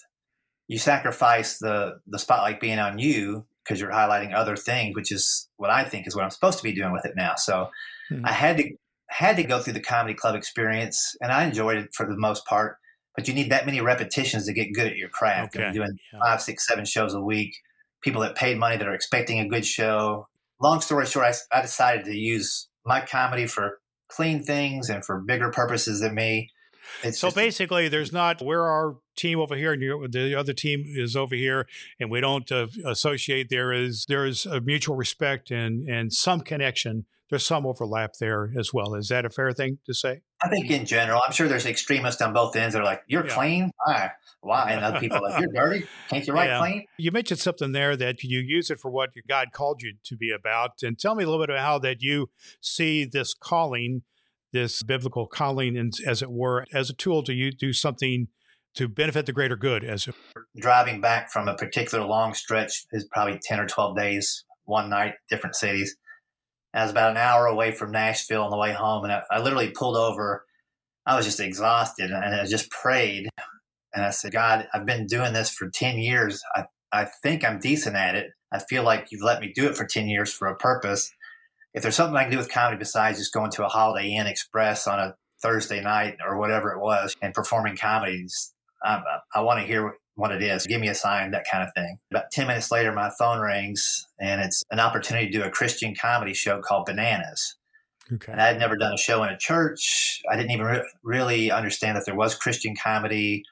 [0.67, 5.49] You sacrifice the the spotlight being on you because you're highlighting other things, which is
[5.57, 7.35] what I think is what I'm supposed to be doing with it now.
[7.35, 7.69] So
[8.11, 8.25] mm-hmm.
[8.25, 8.69] I had to
[9.07, 12.45] had to go through the comedy club experience, and I enjoyed it for the most
[12.45, 12.77] part.
[13.15, 15.55] But you need that many repetitions to get good at your craft.
[15.55, 15.71] Okay.
[15.71, 16.19] Doing yeah.
[16.21, 17.55] five, six, seven shows a week.
[18.01, 20.27] People that paid money that are expecting a good show.
[20.61, 25.19] Long story short, I, I decided to use my comedy for clean things and for
[25.21, 26.51] bigger purposes than me.
[27.03, 31.15] It's so basically, there's not we're our team over here, and the other team is
[31.15, 31.67] over here,
[31.99, 33.49] and we don't uh, associate.
[33.49, 37.05] There is there is a mutual respect and and some connection.
[37.29, 38.93] There's some overlap there as well.
[38.93, 40.21] Is that a fair thing to say?
[40.43, 43.25] I think in general, I'm sure there's extremists on both ends that are like, "You're
[43.25, 43.33] yeah.
[43.33, 44.11] clean, why?
[44.41, 46.59] Why?" And other people are like, "You're dirty, can't you write yeah.
[46.59, 50.15] clean?" You mentioned something there that you use it for what God called you to
[50.15, 52.29] be about, and tell me a little bit about how that you
[52.61, 54.03] see this calling
[54.55, 58.29] this biblical calling, and as it were, as a tool to you do something
[58.73, 59.83] to benefit the greater good.
[59.83, 60.15] As it
[60.57, 65.15] driving back from a particular long stretch is probably ten or twelve days, one night,
[65.29, 65.95] different cities.
[66.73, 69.39] I was about an hour away from Nashville on the way home, and I, I
[69.39, 70.45] literally pulled over.
[71.05, 73.29] I was just exhausted, and I just prayed,
[73.93, 76.41] and I said, "God, I've been doing this for ten years.
[76.55, 76.63] I
[76.93, 78.27] I think I'm decent at it.
[78.53, 81.11] I feel like you've let me do it for ten years for a purpose."
[81.75, 84.27] If there's something I can do with comedy besides just going to a Holiday Inn
[84.27, 89.01] Express on a Thursday night or whatever it was and performing comedies, I,
[89.33, 90.65] I want to hear what it is.
[90.65, 91.97] Give me a sign, that kind of thing.
[92.11, 95.93] About 10 minutes later, my phone rings and it's an opportunity to do a Christian
[95.93, 97.57] comedy show called Bananas.
[98.13, 98.31] Okay.
[98.31, 100.21] And I had never done a show in a church.
[100.31, 103.43] I didn't even re- really understand that there was Christian comedy.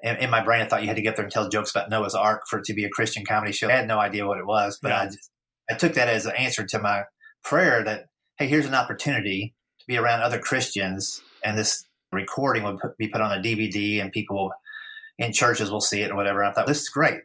[0.00, 1.90] In, in, my brain, I thought you had to get there and tell jokes about
[1.90, 3.68] Noah's Ark for it to be a Christian comedy show.
[3.68, 5.00] I had no idea what it was, but yeah.
[5.00, 5.30] I, just,
[5.70, 7.04] I took that as an answer to my
[7.48, 8.08] prayer that,
[8.38, 13.22] hey, here's an opportunity to be around other Christians, and this recording would be put
[13.22, 14.52] on a DVD, and people
[15.18, 16.44] in churches will see it or whatever.
[16.44, 17.20] I thought this is great.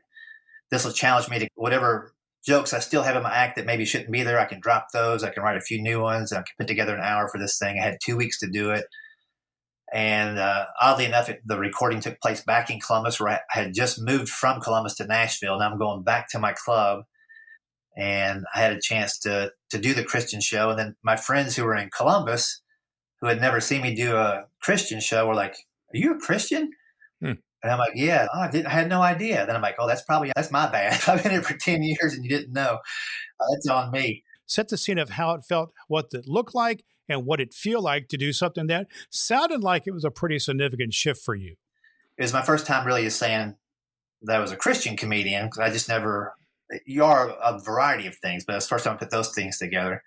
[0.71, 2.13] This will challenge me to whatever
[2.45, 4.39] jokes I still have in my act that maybe shouldn't be there.
[4.39, 5.23] I can drop those.
[5.23, 6.31] I can write a few new ones.
[6.31, 7.77] I can put together an hour for this thing.
[7.79, 8.85] I had two weeks to do it.
[9.93, 13.73] And uh, oddly enough, it, the recording took place back in Columbus, where I had
[13.73, 15.59] just moved from Columbus to Nashville.
[15.59, 17.03] Now I'm going back to my club
[17.95, 20.69] and I had a chance to to do the Christian show.
[20.69, 22.61] And then my friends who were in Columbus,
[23.21, 25.55] who had never seen me do a Christian show, were like,
[25.93, 26.71] "Are you a Christian?"
[27.19, 27.33] Hmm.
[27.61, 29.45] And I'm like, "Yeah." Oh, I, didn't, I had no idea.
[29.45, 31.01] Then I'm like, "Oh, that's probably that's my bad.
[31.07, 32.79] I've been here for ten years and you didn't know.
[33.39, 36.83] Uh, that's on me." Set the scene of how it felt, what it looked like,
[37.07, 40.39] and what it feel like to do something that sounded like it was a pretty
[40.39, 41.55] significant shift for you.
[42.17, 43.55] It was my first time really saying
[44.23, 46.35] that I was a Christian comedian because I just never
[46.85, 50.03] you are a variety of things, but it's first time I put those things together.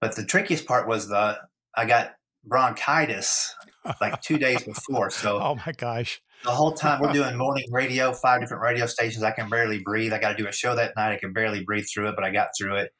[0.00, 1.38] But the trickiest part was the
[1.74, 3.54] I got bronchitis
[4.00, 5.10] like two days before.
[5.10, 6.20] So oh my gosh.
[6.44, 9.22] The whole time we're doing morning radio, five different radio stations.
[9.22, 10.12] I can barely breathe.
[10.12, 11.12] I got to do a show that night.
[11.12, 12.92] I can barely breathe through it, but I got through it.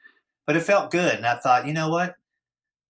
[0.47, 1.17] But it felt good.
[1.17, 2.15] And I thought, you know what?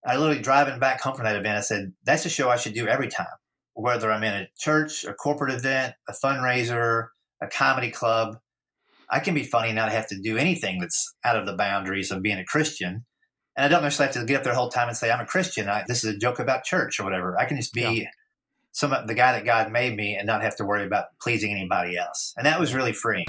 [0.05, 2.75] I literally driving back home from that event, I said, that's a show I should
[2.75, 3.27] do every time,
[3.75, 7.09] whether I'm in a church, a corporate event, a fundraiser,
[7.40, 8.38] a comedy club.
[9.12, 12.11] I can be funny and not have to do anything that's out of the boundaries
[12.11, 13.05] of being a Christian.
[13.55, 15.20] And I don't necessarily have to get up there the whole time and say, I'm
[15.20, 15.68] a Christian.
[15.68, 17.38] I, this is a joke about church or whatever.
[17.38, 18.05] I can just be yeah.
[18.72, 21.98] some the guy that God made me and not have to worry about pleasing anybody
[21.98, 22.33] else.
[22.38, 23.27] And that was really freeing.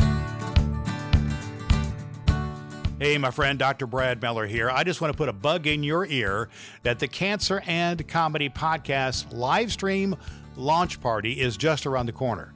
[2.97, 3.85] Hey, my friend, Dr.
[3.85, 4.69] Brad Miller here.
[4.69, 6.47] I just want to put a bug in your ear
[6.83, 10.15] that the Cancer and Comedy Podcast live stream
[10.55, 12.53] launch party is just around the corner.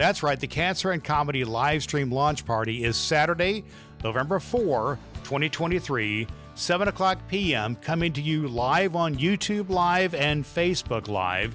[0.00, 3.64] That's right, the Cancer and Comedy live stream launch party is Saturday,
[4.02, 11.08] November 4, 2023, 7 o'clock p.m., coming to you live on YouTube Live and Facebook
[11.08, 11.54] Live.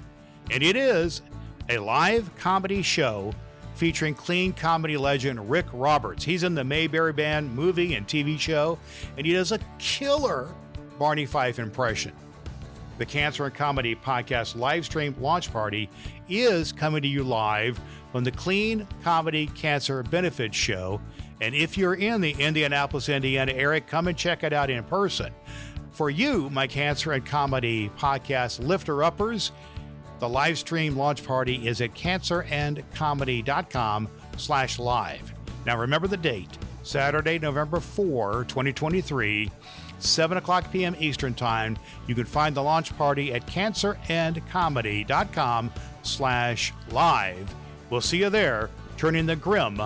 [0.52, 1.22] And it is
[1.70, 3.32] a live comedy show
[3.74, 6.22] featuring clean comedy legend Rik Roberts.
[6.22, 8.78] He's in the Mayberry Man movie and TV show,
[9.16, 10.54] and he does a killer
[11.00, 12.12] Barney Fife impression.
[12.98, 15.90] The Cancer and Comedy Podcast live stream launch party
[16.28, 17.78] is coming to you live
[18.10, 20.98] from the Clean Comedy Cancer Benefits Show.
[21.42, 25.30] And if you're in the Indianapolis, Indiana area, come and check it out in person.
[25.90, 29.52] For you, my Cancer and Comedy Podcast lifter uppers,
[30.18, 35.34] the live stream launch party is at cancerandcomedy.com slash live.
[35.66, 39.50] Now remember the date, Saturday, November 4, 2023,
[39.98, 40.94] 7 o'clock p.m.
[40.98, 41.76] Eastern Time.
[42.06, 47.54] You can find the launch party at cancerandcomedy.com slash live.
[47.90, 49.80] We'll see you there, turning the grim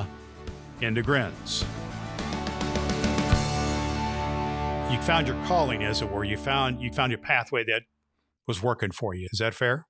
[0.81, 1.65] into grins.
[4.91, 6.25] You found your calling, as it were.
[6.25, 7.83] You found you found your pathway that
[8.47, 9.29] was working for you.
[9.33, 9.87] Is that fair?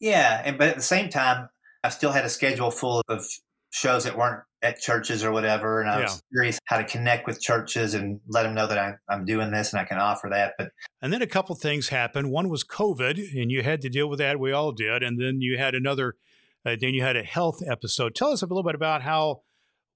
[0.00, 1.48] Yeah, and but at the same time,
[1.82, 3.26] I still had a schedule full of
[3.74, 7.40] shows that weren't at churches or whatever, and I was curious how to connect with
[7.40, 10.54] churches and let them know that I, I'm doing this and I can offer that.
[10.56, 10.70] But
[11.02, 12.30] and then a couple things happened.
[12.30, 14.38] One was COVID, and you had to deal with that.
[14.38, 16.14] We all did, and then you had another.
[16.64, 18.14] Uh, then you had a health episode.
[18.14, 19.42] Tell us a little bit about how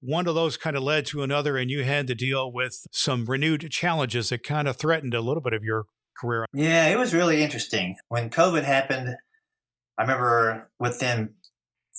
[0.01, 3.25] one of those kind of led to another, and you had to deal with some
[3.25, 5.85] renewed challenges that kind of threatened a little bit of your
[6.19, 6.45] career.
[6.53, 9.15] Yeah, it was really interesting when COVID happened.
[9.97, 11.33] I remember within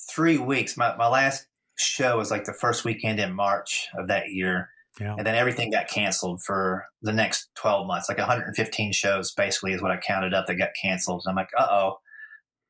[0.09, 1.47] three weeks, my, my last
[1.81, 4.71] show was like the first weekend in March of that year.
[5.01, 5.15] Yeah.
[5.17, 8.09] And then everything got canceled for the next 12 months.
[8.09, 11.23] Like 115 shows basically is what I counted up that got canceled.
[11.25, 11.99] And I'm like, uh oh,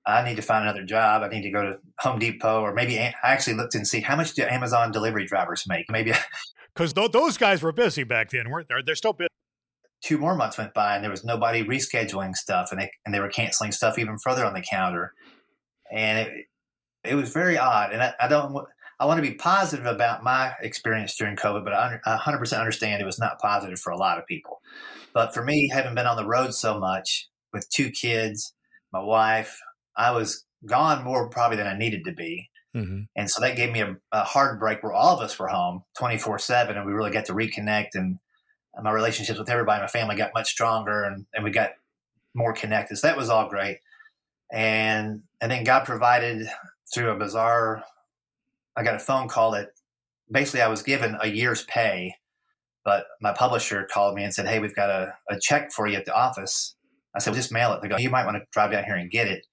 [0.06, 1.22] I need to find another job.
[1.22, 4.16] I need to go to Home Depot or maybe I actually looked and see how
[4.16, 5.86] much do Amazon delivery drivers make.
[5.90, 6.12] Maybe
[6.74, 8.76] because th- those guys were busy back then, weren't they?
[8.84, 9.28] They're still busy
[10.02, 13.20] two more months went by and there was nobody rescheduling stuff and they, and they
[13.20, 15.12] were canceling stuff even further on the calendar.
[15.92, 16.46] And it,
[17.04, 17.92] it was very odd.
[17.92, 18.66] And I, I don't,
[19.00, 23.06] I want to be positive about my experience during COVID, but I 100% understand it
[23.06, 24.60] was not positive for a lot of people.
[25.14, 28.52] But for me, having been on the road so much with two kids,
[28.92, 29.58] my wife,
[29.96, 32.50] I was gone more probably than I needed to be.
[32.76, 33.02] Mm-hmm.
[33.16, 35.82] And so that gave me a, a, hard break where all of us were home
[35.98, 38.20] 24 7 and we really got to reconnect and
[38.80, 41.70] my relationships with everybody in my family got much stronger and, and we got
[42.32, 42.96] more connected.
[42.96, 43.78] So that was all great.
[44.52, 46.46] And and then God provided
[46.94, 47.82] through a bizarre
[48.80, 49.68] I got a phone call that
[50.30, 52.14] basically I was given a year's pay,
[52.82, 55.96] but my publisher called me and said, Hey, we've got a, a check for you
[55.96, 56.74] at the office.
[57.14, 57.82] I said, well, just mail it.
[57.82, 59.44] They go, You might want to drive down here and get it.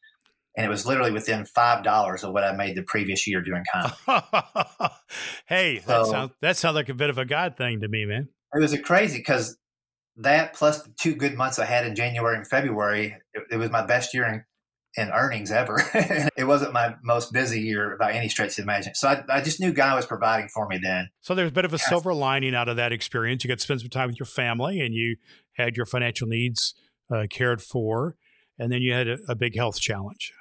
[0.56, 3.64] And it was literally within five dollars of what I made the previous year doing
[3.72, 3.96] comedy.
[5.46, 8.06] hey, so, that sounds that sounds like a bit of a God thing to me,
[8.06, 8.30] man.
[8.56, 9.58] It was a crazy because
[10.16, 13.70] that plus the two good months I had in January and February, it, it was
[13.70, 14.46] my best year in,
[14.98, 15.82] in earnings ever.
[16.36, 18.96] it wasn't my most busy year by any stretch of the imagination.
[18.96, 21.10] So I, I, just knew God was providing for me then.
[21.22, 23.44] So there's a bit of a silver lining out of that experience.
[23.44, 25.18] You got to spend some time with your family and you
[25.54, 26.74] had your financial needs
[27.12, 28.16] uh, cared for.
[28.58, 30.34] And then you had a, a big health challenge.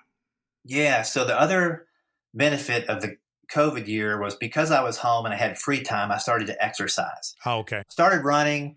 [0.64, 1.03] Yeah.
[1.03, 1.87] So the other
[2.33, 3.16] benefit of the
[3.53, 6.64] COVID year was because I was home and I had free time, I started to
[6.64, 7.35] exercise.
[7.45, 7.83] Oh, okay.
[7.88, 8.77] Started running,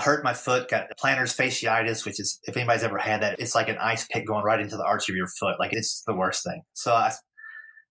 [0.00, 3.68] hurt my foot, got plantar fasciitis, which is, if anybody's ever had that, it's like
[3.68, 5.58] an ice pick going right into the arch of your foot.
[5.58, 6.62] Like it's the worst thing.
[6.74, 7.12] So I,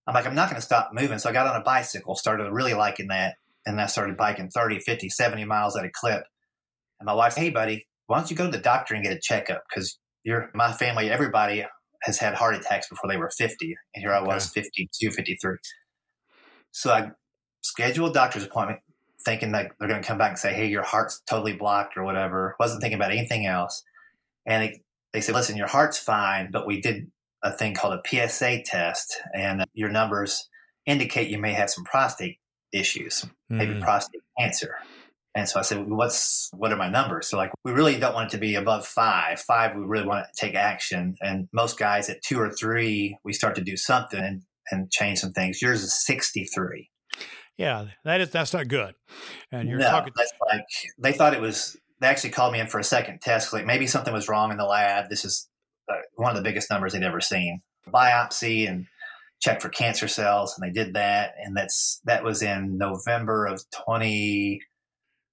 [0.08, 1.20] I'm like, I'm not going to stop moving.
[1.20, 3.36] So I got on a bicycle, started really liking that.
[3.66, 6.24] And I started biking 30, 50, 70 miles at a clip.
[7.00, 9.20] And my wife, hey, buddy, why don't you go to the doctor and get a
[9.20, 9.64] checkup?
[9.70, 11.66] Because you're my family, everybody
[12.04, 13.76] has had heart attacks before they were 50.
[13.94, 15.58] And here I was, 52, 53.
[16.72, 17.12] So I
[17.62, 18.80] scheduled a doctor's appointment
[19.28, 22.04] thinking that they're going to come back and say, hey, your heart's totally blocked or
[22.04, 22.56] whatever.
[22.62, 23.84] Wasn't thinking about anything else.
[24.46, 27.12] And they, they said, listen, your heart's fine, but we did
[27.44, 30.48] a thing called a PSA test, and your numbers
[30.86, 32.38] indicate you may have some prostate
[32.72, 33.82] issues, maybe mm.
[33.82, 34.76] prostate cancer.
[35.36, 38.30] And so I said, "What's what are my numbers?" So like, we really don't want
[38.30, 39.40] it to be above five.
[39.40, 41.16] Five, we really want to take action.
[41.22, 45.20] And most guys at two or three, we start to do something and, and change
[45.20, 45.62] some things.
[45.62, 46.90] Yours is sixty three.
[47.58, 48.94] Yeah, that is that's not good.
[49.52, 50.14] And you're no, talking.
[50.16, 50.66] That's like
[50.98, 51.76] they thought it was.
[52.00, 53.52] They actually called me in for a second test.
[53.52, 55.10] Like maybe something was wrong in the lab.
[55.10, 55.50] This is
[55.92, 57.62] uh, one of the biggest numbers they'd ever seen.
[57.92, 58.86] Biopsy and
[59.40, 63.64] check for cancer cells, and they did that, and that's that was in November of
[63.72, 64.62] twenty.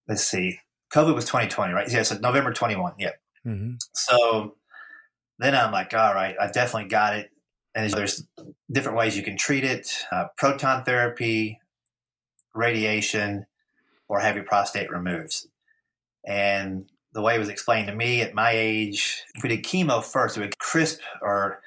[0.09, 0.59] Let's see,
[0.93, 1.91] COVID was twenty twenty, right?
[1.91, 2.95] Yeah, so November twenty one.
[2.99, 3.11] Yeah.
[3.47, 3.75] Mm-hmm.
[3.93, 4.57] So
[5.39, 7.31] then I'm like, all right, I've definitely got it.
[7.75, 8.25] And there's
[8.71, 11.59] different ways you can treat it: uh, proton therapy,
[12.55, 13.47] radiation,
[14.09, 15.47] or have your prostate removed.
[16.27, 20.03] And the way it was explained to me at my age, if we did chemo
[20.03, 21.61] first, it would crisp or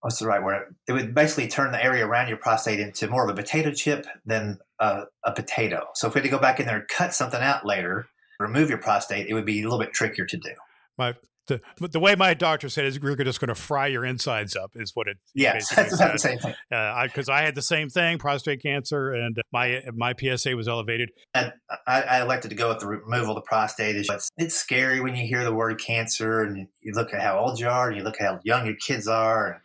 [0.00, 0.74] what's the right word?
[0.88, 4.06] It would basically turn the area around your prostate into more of a potato chip
[4.26, 5.86] than a, a potato.
[5.94, 8.06] So if we had to go back in there and cut something out later,
[8.38, 10.50] remove your prostate, it would be a little bit trickier to do.
[10.98, 11.14] My
[11.46, 14.72] the, the way my doctor said is we're just going to fry your insides up
[14.74, 16.54] is what it yes that's the same thing.
[16.70, 20.68] Because uh, I, I, had the same thing prostate cancer and my my PSA was
[20.68, 21.10] elevated.
[21.34, 21.52] And
[21.86, 25.16] I, I elected to go with the removal of the prostate it's, it's scary when
[25.16, 28.04] you hear the word cancer and you look at how old you are and you
[28.04, 29.60] look at how young your kids are and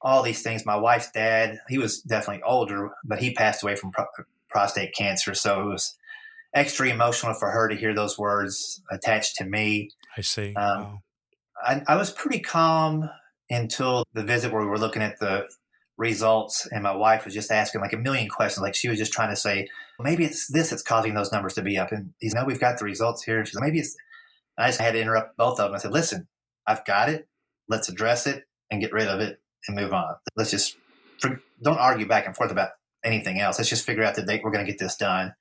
[0.00, 0.66] all these things.
[0.66, 4.06] My wife's dad he was definitely older but he passed away from pro-
[4.48, 5.96] prostate cancer so it was
[6.54, 9.90] extra emotional for her to hear those words attached to me.
[10.16, 10.54] I see.
[10.54, 11.02] Um, wow.
[11.64, 13.08] I, I was pretty calm
[13.50, 15.46] until the visit where we were looking at the
[15.98, 18.62] results and my wife was just asking like a million questions.
[18.62, 19.68] Like she was just trying to say
[20.00, 21.92] maybe it's this that's causing those numbers to be up.
[21.92, 23.38] And he's no we've got the results here.
[23.38, 23.96] And she's like, maybe it's
[24.58, 25.74] i just had to interrupt both of them.
[25.74, 26.28] I said listen
[26.66, 27.28] i've got it.
[27.68, 30.14] Let's address it and get rid of it and move on.
[30.36, 30.76] Let's just
[31.20, 32.70] don't argue back and forth about
[33.04, 33.58] anything else.
[33.58, 35.34] Let's just figure out the date we're going to get this done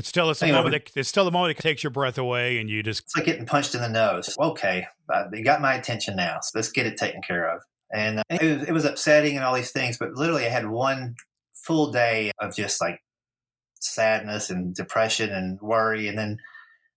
[0.00, 2.58] but still, it's, anyway, moment that, it's still the moment that takes your breath away,
[2.58, 4.34] and you just it's like getting punched in the nose.
[4.40, 7.60] Okay, uh, you got my attention now, so let's get it taken care of.
[7.92, 10.70] And uh, it, was, it was upsetting and all these things, but literally, I had
[10.70, 11.16] one
[11.52, 13.02] full day of just like
[13.78, 16.38] sadness and depression and worry, and then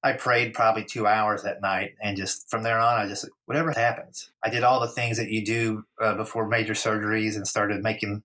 [0.01, 3.73] I prayed probably two hours that night, and just from there on, I just whatever
[3.73, 4.31] happens.
[4.45, 8.23] I did all the things that you do uh, before major surgeries, and started making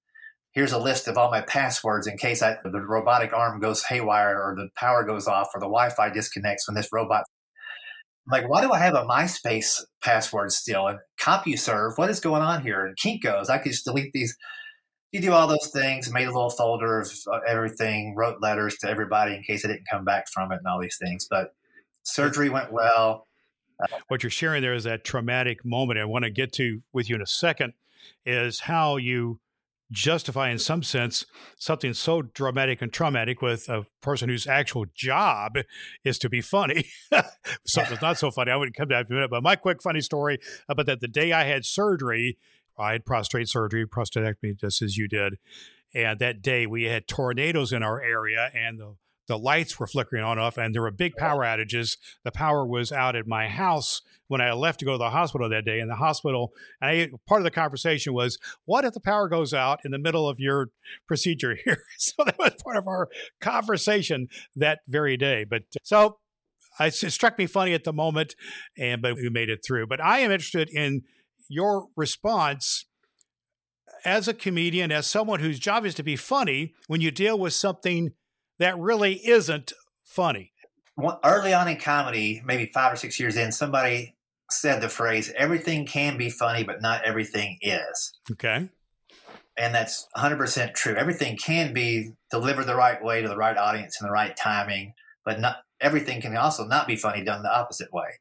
[0.52, 4.40] here's a list of all my passwords in case I, the robotic arm goes haywire
[4.40, 7.24] or the power goes off or the Wi-Fi disconnects when this robot.
[8.26, 10.87] I'm like, why do I have a MySpace password still?
[10.87, 12.84] And CompuServe, what is going on here?
[12.84, 14.37] And Kinko's, I could just delete these.
[15.12, 18.90] You do all those things, made a little folder of uh, everything, wrote letters to
[18.90, 21.26] everybody in case I didn't come back from it and all these things.
[21.30, 21.54] But
[22.02, 23.26] surgery went well.
[24.08, 27.16] what you're sharing there is that traumatic moment I want to get to with you
[27.16, 27.72] in a second
[28.26, 29.40] is how you
[29.90, 31.24] justify in some sense
[31.57, 35.59] something so dramatic and traumatic with a person whose actual job
[36.05, 36.87] is to be funny.
[37.66, 38.51] Something's not so funny.
[38.51, 39.31] I wouldn't come to that in a minute.
[39.31, 42.37] But my quick funny story about that the day I had surgery,
[42.79, 45.38] I had prostate surgery, prostatectomy, just as you did.
[45.94, 48.96] And that day we had tornadoes in our area and the
[49.28, 51.96] the lights were flickering on and off, and there were big power outages.
[52.24, 55.48] The power was out at my house when I left to go to the hospital
[55.48, 55.78] that day.
[55.78, 59.52] In the hospital, and I, part of the conversation was, "What if the power goes
[59.52, 60.70] out in the middle of your
[61.06, 63.08] procedure here?" so that was part of our
[63.40, 65.44] conversation that very day.
[65.44, 66.18] But so
[66.80, 68.34] it struck me funny at the moment,
[68.78, 69.86] and but we made it through.
[69.88, 71.02] But I am interested in
[71.48, 72.86] your response
[74.04, 77.52] as a comedian, as someone whose job is to be funny, when you deal with
[77.52, 78.12] something
[78.59, 79.73] that really isn't
[80.04, 80.52] funny.
[81.25, 84.17] Early on in comedy, maybe five or six years in, somebody
[84.50, 88.13] said the phrase, everything can be funny, but not everything is.
[88.33, 88.69] Okay.
[89.56, 90.94] And that's 100% true.
[90.94, 94.94] Everything can be delivered the right way to the right audience in the right timing,
[95.25, 98.19] but not everything can also not be funny done the opposite way.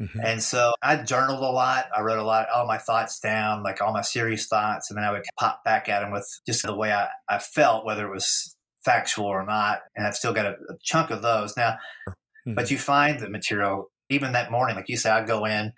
[0.00, 0.20] Mm-hmm.
[0.24, 1.86] And so I journaled a lot.
[1.96, 4.90] I wrote a lot, all my thoughts down, like all my serious thoughts.
[4.90, 7.84] And then I would pop back at them with just the way I, I felt,
[7.84, 8.53] whether it was
[8.84, 9.80] factual or not.
[9.96, 11.76] And I've still got a, a chunk of those now.
[12.08, 12.54] Mm-hmm.
[12.54, 15.72] But you find the material, even that morning, like you said, I'd go in,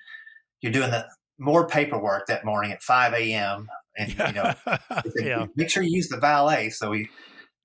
[0.61, 1.07] you're doing the
[1.39, 3.69] more paperwork that morning at 5 a.m.
[3.97, 4.55] And, you know,
[5.17, 5.47] yeah.
[5.55, 6.71] make sure you use the valet.
[6.71, 7.09] So we,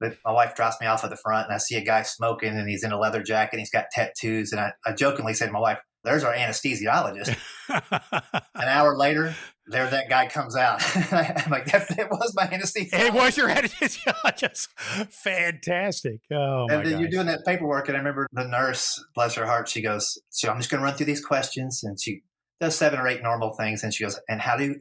[0.01, 2.69] my wife drops me off at the front and I see a guy smoking and
[2.69, 3.53] he's in a leather jacket.
[3.53, 4.51] and he's got tattoos.
[4.51, 7.37] And I, I jokingly said to my wife, there's our anesthesiologist.
[7.69, 9.35] An hour later,
[9.67, 10.81] there that guy comes out.
[11.11, 13.07] I'm like, that, that, was my anesthesiologist.
[13.07, 14.67] It was your anesthesiologist.
[15.09, 16.21] Fantastic.
[16.31, 17.01] Oh, And then gosh.
[17.01, 17.87] you're doing that paperwork.
[17.87, 20.85] And I remember the nurse, bless her heart, she goes, So I'm just going to
[20.85, 21.83] run through these questions.
[21.83, 22.23] And she
[22.59, 23.83] does seven or eight normal things.
[23.83, 24.75] And she goes, And how do,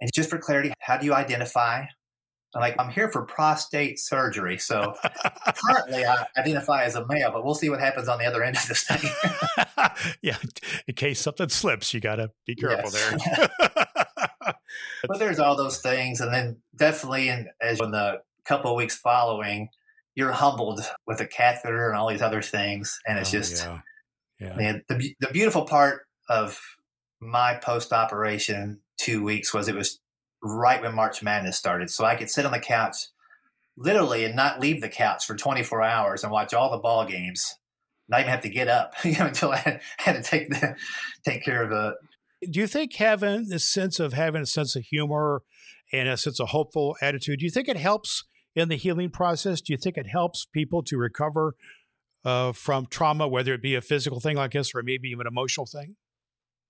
[0.00, 1.84] and just for clarity, how do you identify
[2.60, 4.58] like, I'm here for prostate surgery.
[4.58, 4.94] So
[5.66, 8.56] currently I identify as a male, but we'll see what happens on the other end
[8.56, 9.10] of this thing.
[10.22, 10.36] yeah.
[10.86, 13.24] In case something slips, you got to be careful yes.
[13.28, 13.48] there.
[15.08, 16.20] but there's all those things.
[16.20, 19.68] And then definitely in, as in the couple of weeks following,
[20.14, 22.98] you're humbled with a catheter and all these other things.
[23.06, 23.80] And it's oh, just, yeah.
[24.40, 24.56] Yeah.
[24.56, 26.60] Man, the, the beautiful part of
[27.20, 30.00] my post operation two weeks was it was
[30.44, 31.90] right when March Madness started.
[31.90, 32.96] So I could sit on the couch
[33.76, 37.56] literally and not leave the couch for 24 hours and watch all the ball games,
[38.08, 40.76] not even have to get up you know, until I had, had to take the,
[41.24, 41.94] take care of the.
[42.48, 45.42] Do you think having this sense of having a sense of humor
[45.92, 48.24] and a sense of hopeful attitude, do you think it helps
[48.54, 49.60] in the healing process?
[49.60, 51.54] Do you think it helps people to recover
[52.24, 55.32] uh, from trauma, whether it be a physical thing like this or maybe even an
[55.32, 55.96] emotional thing?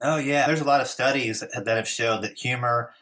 [0.00, 2.92] Oh yeah, there's a lot of studies that have showed that humor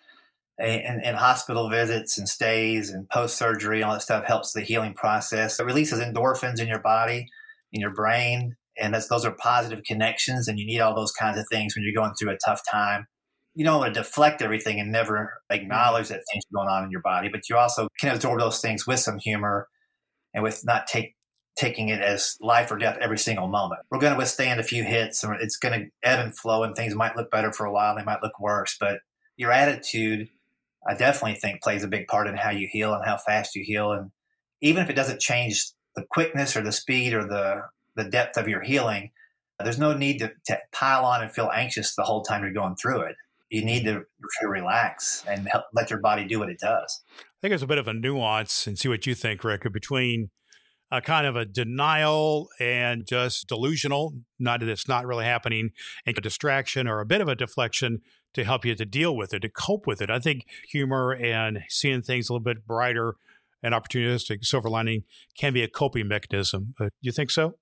[0.58, 4.94] and, and, hospital visits and stays and post surgery, all that stuff helps the healing
[4.94, 5.58] process.
[5.58, 7.26] It releases endorphins in your body,
[7.72, 10.48] in your brain, and those are positive connections.
[10.48, 13.06] And you need all those kinds of things when you're going through a tough time.
[13.54, 16.90] You don't want to deflect everything and never acknowledge that things are going on in
[16.90, 19.68] your body, but you also can absorb those things with some humor
[20.34, 21.14] and with not take
[21.54, 23.82] taking it as life or death every single moment.
[23.90, 26.74] We're going to withstand a few hits, and it's going to ebb and flow, and
[26.74, 29.00] things might look better for a while, they might look worse, but
[29.36, 30.28] your attitude
[30.86, 33.62] I definitely think plays a big part in how you heal and how fast you
[33.64, 33.92] heal.
[33.92, 34.10] And
[34.60, 35.64] even if it doesn't change
[35.94, 37.62] the quickness or the speed or the,
[37.94, 39.10] the depth of your healing,
[39.62, 42.76] there's no need to, to pile on and feel anxious the whole time you're going
[42.76, 43.16] through it.
[43.50, 44.02] You need to,
[44.40, 47.02] to relax and help, let your body do what it does.
[47.10, 50.30] I think there's a bit of a nuance and see what you think, Rik, between
[50.90, 55.70] a kind of a denial and just delusional, not that it's not really happening,
[56.06, 58.00] and a distraction or a bit of a deflection
[58.34, 60.10] to help you to deal with it, to cope with it.
[60.10, 63.16] I think humor and seeing things a little bit brighter
[63.62, 65.04] and opportunistic, silver lining,
[65.38, 66.74] can be a coping mechanism.
[66.80, 67.56] Uh, you think so?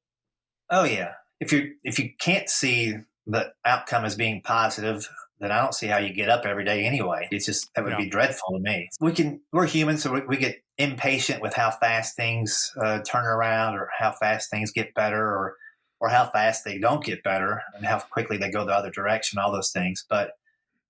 [0.70, 1.12] Oh yeah.
[1.40, 2.94] If you if you can't see
[3.26, 5.08] the outcome as being positive,
[5.40, 7.28] then I don't see how you get up every day anyway.
[7.30, 7.98] It's just that would yeah.
[7.98, 8.88] be dreadful to me.
[9.00, 13.24] We can we're human, so we, we get impatient with how fast things uh, turn
[13.24, 15.56] around, or how fast things get better, or
[15.98, 19.38] or how fast they don't get better, and how quickly they go the other direction.
[19.38, 20.32] All those things, but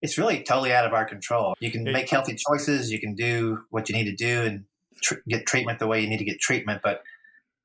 [0.03, 1.55] it's really totally out of our control.
[1.61, 2.90] You can make healthy choices.
[2.90, 4.64] You can do what you need to do and
[5.03, 6.80] tr- get treatment the way you need to get treatment.
[6.82, 7.03] But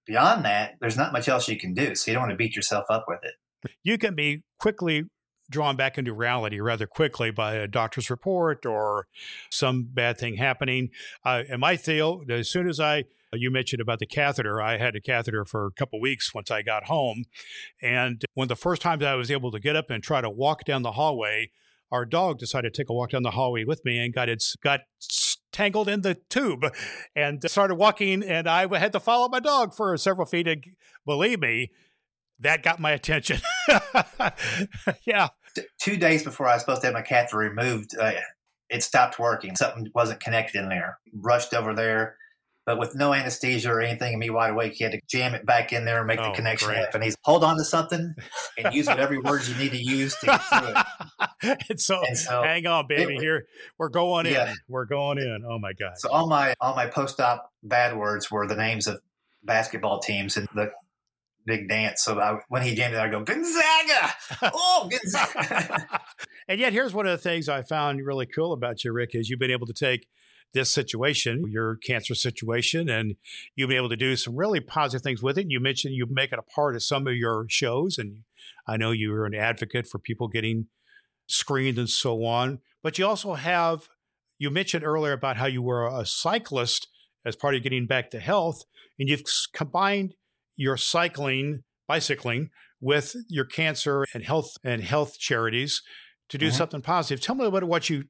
[0.05, 1.95] beyond that, there's not much else you can do.
[1.95, 3.71] So you don't want to beat yourself up with it.
[3.83, 5.05] You can be quickly
[5.49, 9.07] drawn back into reality rather quickly by a doctor's report or
[9.51, 10.89] some bad thing happening.
[11.23, 13.05] Uh, and my feel, as soon as I
[13.37, 14.61] you mentioned about the catheter.
[14.61, 17.25] I had a catheter for a couple weeks once I got home.
[17.81, 20.29] And one of the first times I was able to get up and try to
[20.29, 21.51] walk down the hallway,
[21.95, 24.55] our dog decided to take a walk down the hallway with me and got its
[24.57, 24.81] got
[25.51, 26.65] tangled in the tube
[27.15, 30.63] and started walking and I had to follow my dog for several feet and
[31.05, 31.71] believe me
[32.39, 33.39] that got my attention.
[35.05, 35.29] Yeah.
[35.79, 38.11] Two days before I was supposed to have my catheter removed uh,
[38.69, 39.55] it stopped working.
[39.55, 40.97] Something wasn't connected in there.
[41.13, 42.17] Rushed over there
[42.65, 45.45] but with no anesthesia or anything and me wide awake, he had to jam it
[45.45, 46.79] back in there and make oh, the connection great.
[46.79, 47.01] happen.
[47.01, 48.15] He's hold on to something
[48.57, 51.65] and use whatever words you need to use to get through it.
[51.69, 53.15] and, so, and so, hang on, baby.
[53.15, 53.45] It, here
[53.77, 54.51] we're going yeah.
[54.51, 54.57] in.
[54.67, 55.43] We're going in.
[55.47, 55.93] Oh my god!
[55.97, 58.99] So all my all my post op bad words were the names of
[59.43, 60.71] basketball teams and the
[61.45, 62.03] big dance.
[62.03, 64.13] So I, when he jammed it, I go Gonzaga.
[64.53, 66.01] Oh, Gonzaga.
[66.47, 69.29] and yet, here's one of the things I found really cool about you, Rik, is
[69.29, 70.07] you've been able to take
[70.55, 73.15] this situation, your cancer situation, and
[73.55, 75.45] you've been able to do some really positive things with it.
[75.49, 78.23] You mentioned you make it a part of some of your shows, and
[78.65, 80.65] I know you're an advocate for people getting
[81.27, 82.59] screened and so on.
[82.81, 83.89] But you also have,
[84.39, 86.87] you mentioned earlier about how you were a cyclist
[87.23, 88.63] as part of getting back to health,
[88.97, 90.15] and you've combined
[90.55, 92.49] your cycling, bicycling,
[92.79, 95.81] with your cancer and health and health charities
[96.29, 96.55] to do mm-hmm.
[96.55, 97.21] something positive.
[97.21, 98.05] Tell me about what you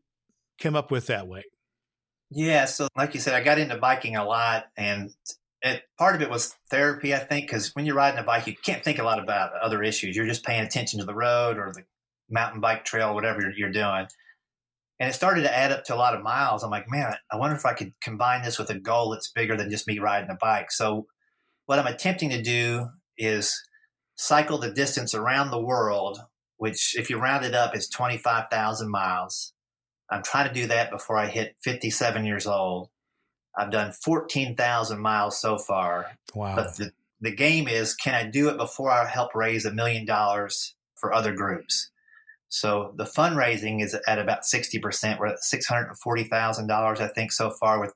[0.57, 1.43] came up with that way.
[2.31, 5.11] Yeah, so like you said, I got into biking a lot, and
[5.61, 8.55] it, part of it was therapy, I think, because when you're riding a bike, you
[8.55, 10.15] can't think a lot about other issues.
[10.15, 11.83] You're just paying attention to the road or the
[12.29, 14.07] mountain bike trail, whatever you're, you're doing.
[14.99, 16.63] And it started to add up to a lot of miles.
[16.63, 19.57] I'm like, man, I wonder if I could combine this with a goal that's bigger
[19.57, 20.71] than just me riding a bike.
[20.71, 21.07] So,
[21.67, 23.55] what I'm attempting to do is
[24.17, 26.19] cycle the distance around the world,
[26.57, 29.54] which, if you round it up, is 25,000 miles.
[30.09, 32.89] I'm trying to do that before I hit 57 years old.
[33.57, 36.11] I've done 14,000 miles so far.
[36.33, 36.55] Wow.
[36.55, 36.91] But the,
[37.21, 41.13] the game is can I do it before I help raise a million dollars for
[41.13, 41.89] other groups?
[42.49, 45.19] So the fundraising is at about 60%.
[45.19, 47.93] We're at $640,000, I think, so far with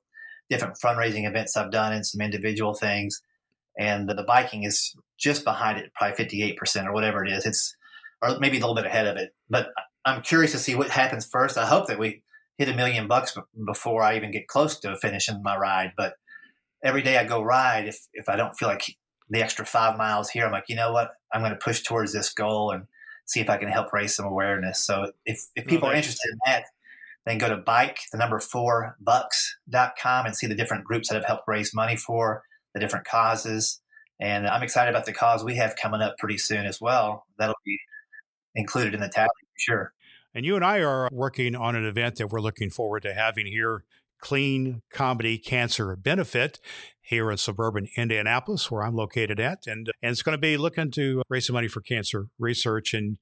[0.49, 3.21] different fundraising events I've done and some individual things.
[3.77, 7.45] And the, the biking is just behind it, probably 58% or whatever it is.
[7.45, 7.75] It's,
[8.21, 9.33] or maybe a little bit ahead of it.
[9.49, 9.69] But
[10.09, 11.57] I'm curious to see what happens first.
[11.57, 12.23] I hope that we
[12.57, 15.93] hit a million bucks before I even get close to finishing my ride.
[15.95, 16.15] But
[16.83, 18.83] every day I go ride, if if I don't feel like
[19.29, 21.11] the extra five miles here, I'm like, you know what?
[21.33, 22.85] I'm going to push towards this goal and
[23.25, 24.83] see if I can help raise some awareness.
[24.83, 26.63] So if, if people are interested in that,
[27.25, 31.25] then go to bike, the number four bucks.com and see the different groups that have
[31.25, 32.41] helped raise money for
[32.73, 33.81] the different causes.
[34.19, 37.25] And I'm excited about the cause we have coming up pretty soon as well.
[37.37, 37.77] That'll be
[38.55, 39.93] included in the tally for sure.
[40.33, 43.47] And you and I are working on an event that we're looking forward to having
[43.47, 43.83] here
[44.21, 46.59] Clean Comedy Cancer Benefit
[47.01, 49.65] here in suburban Indianapolis, where I'm located at.
[49.65, 52.93] And, and it's going to be looking to raise some money for cancer research.
[52.93, 53.17] And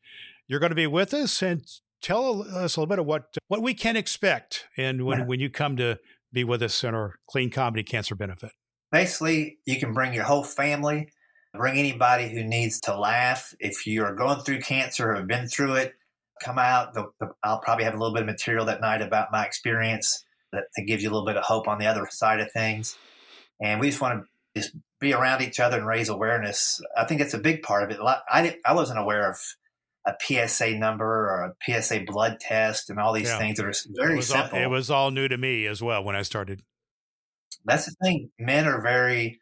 [0.48, 1.62] you're going to be with us and
[2.02, 5.26] tell us a little bit of what, what we can expect and when, yeah.
[5.26, 6.00] when you come to
[6.34, 8.52] be with us in our Clean Comedy Cancer Benefit.
[8.92, 11.10] Basically, you can bring your whole family,
[11.54, 13.54] bring anybody who needs to laugh.
[13.60, 15.94] If you are going through cancer or have been through it,
[16.42, 16.94] come out.
[16.94, 20.24] The, the, I'll probably have a little bit of material that night about my experience
[20.52, 22.98] that, that, gives you a little bit of hope on the other side of things.
[23.62, 26.82] And we just want to just be around each other and raise awareness.
[26.96, 28.00] I think it's a big part of it.
[28.02, 29.38] I, I wasn't aware of
[30.06, 33.38] a PSA number or a PSA blood test and all these yeah.
[33.38, 34.58] things that are very it simple.
[34.58, 36.62] All, it was all new to me as well when I started.
[37.66, 38.32] That's the thing.
[38.40, 39.40] Men are very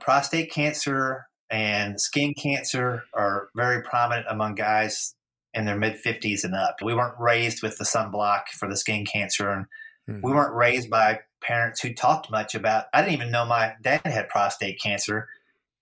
[0.00, 5.14] prostate cancer and skin cancer are very prominent among guys
[5.58, 6.76] in their mid 50s and up.
[6.82, 9.66] We weren't raised with the sunblock for the skin cancer, and
[10.08, 10.26] mm-hmm.
[10.26, 12.84] we weren't raised by parents who talked much about.
[12.94, 15.28] I didn't even know my dad had prostate cancer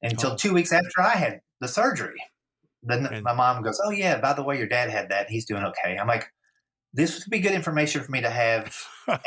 [0.03, 0.37] until oh.
[0.37, 2.20] two weeks after I had the surgery.
[2.83, 5.29] Then and, my mom goes, "Oh yeah, by the way, your dad had that.
[5.29, 6.33] He's doing okay." I'm like,
[6.95, 8.74] "This would be good information for me to have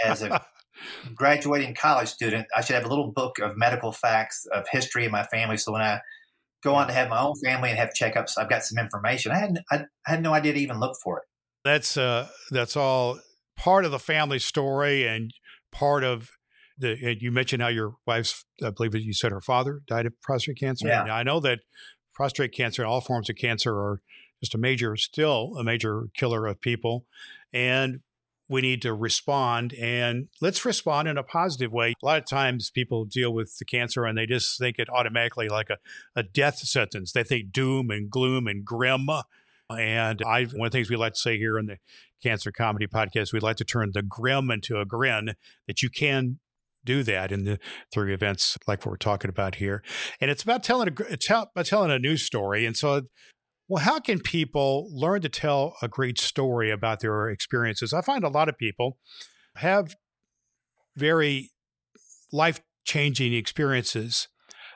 [0.03, 0.43] as a
[1.15, 2.47] graduating college student.
[2.55, 5.71] I should have a little book of medical facts of history of my family, so
[5.71, 6.01] when I
[6.63, 8.37] go on to have my own family and have checkups.
[8.37, 9.31] I've got some information.
[9.31, 11.23] I had I, had no idea to even look for it.
[11.63, 13.19] That's uh that's all
[13.57, 15.31] part of the family story and
[15.71, 16.29] part of
[16.77, 17.17] the.
[17.19, 20.87] You mentioned how your wife's, I believe you said her father died of prostate cancer.
[20.87, 21.03] Yeah.
[21.03, 21.59] I know that
[22.13, 24.01] prostate cancer and all forms of cancer are
[24.41, 27.05] just a major, still a major killer of people.
[27.51, 27.99] And
[28.49, 31.93] we need to respond and let's respond in a positive way.
[32.01, 35.47] A lot of times people deal with the cancer and they just think it automatically
[35.47, 35.77] like a,
[36.15, 37.11] a death sentence.
[37.11, 39.07] They think doom and gloom and grim.
[39.69, 41.77] And I, one of the things we like to say here in the
[42.23, 45.35] Cancer Comedy Podcast, we like to turn the grim into a grin
[45.67, 46.39] that you can
[46.83, 47.59] do that in the
[47.93, 49.83] through events like what we're talking about here.
[50.19, 52.65] And it's about telling a, it's about telling a news story.
[52.65, 53.03] And so
[53.69, 57.93] well, how can people learn to tell a great story about their experiences?
[57.93, 58.97] I find a lot of people
[59.57, 59.95] have
[60.95, 61.51] very
[62.33, 64.27] life changing experiences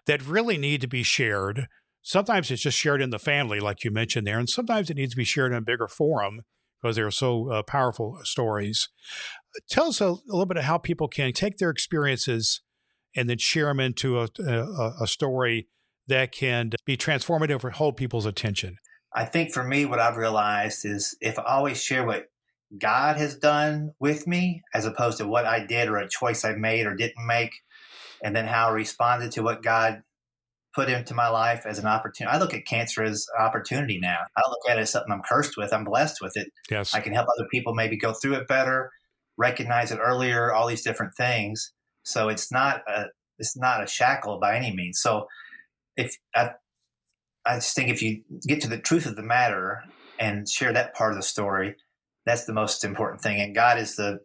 [0.05, 1.67] that really need to be shared.
[2.03, 5.13] Sometimes it's just shared in the family, like you mentioned there, and sometimes it needs
[5.13, 6.41] to be shared in a bigger forum
[6.79, 8.89] because they're so uh, powerful stories.
[9.71, 12.61] Tell us a, a, little bit of how people can take their experiences
[13.15, 15.67] and then share them into a, a, a story
[16.07, 18.77] that can be transformative or hold people's attention?
[19.13, 22.25] I think for me, what I've realized is if I always share what
[22.79, 26.53] God has done with me, as opposed to what I did or a choice I
[26.53, 27.51] made or didn't make,
[28.23, 30.01] and then how I responded to what God
[30.73, 32.35] put into my life as an opportunity.
[32.35, 34.19] I look at cancer as an opportunity now.
[34.35, 35.71] I look at it as something I'm cursed with.
[35.71, 36.47] I'm blessed with it.
[36.69, 36.95] Yes.
[36.95, 38.89] I can help other people maybe go through it better,
[39.37, 41.71] recognize it earlier, all these different things.
[42.03, 43.05] So it's not a
[43.39, 44.99] it's not a shackle by any means.
[45.01, 45.27] So
[45.95, 46.51] if I,
[47.45, 49.83] I just think if you get to the truth of the matter
[50.19, 51.75] and share that part of the story,
[52.25, 53.41] that's the most important thing.
[53.41, 54.21] And God is the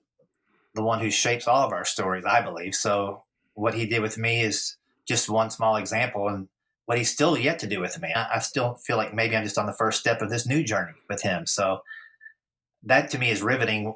[0.75, 2.75] the one who shapes all of our stories, I believe.
[2.75, 6.49] So what He did with me is just one small example, and
[6.89, 8.11] what he's still yet to do with me.
[8.17, 10.65] I, I still feel like maybe I'm just on the first step of this new
[10.65, 11.45] journey with him.
[11.45, 11.81] So
[12.85, 13.95] that to me is riveting.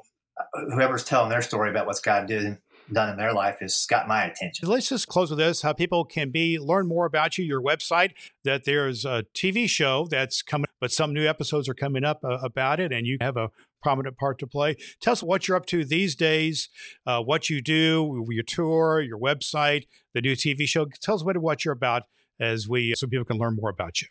[0.53, 2.59] Whoever's telling their story about what's God doing
[2.93, 4.67] done in their life has got my attention.
[4.67, 8.11] Let's just close with this: how people can be learn more about you, your website.
[8.43, 12.37] That there's a TV show that's coming, but some new episodes are coming up uh,
[12.43, 13.49] about it, and you have a
[13.81, 14.77] prominent part to play.
[15.01, 16.69] Tell us what you're up to these days,
[17.05, 20.85] uh, what you do, your tour, your website, the new TV show.
[20.85, 22.03] Tell us what, what you're about
[22.39, 24.07] as we so people can learn more about you.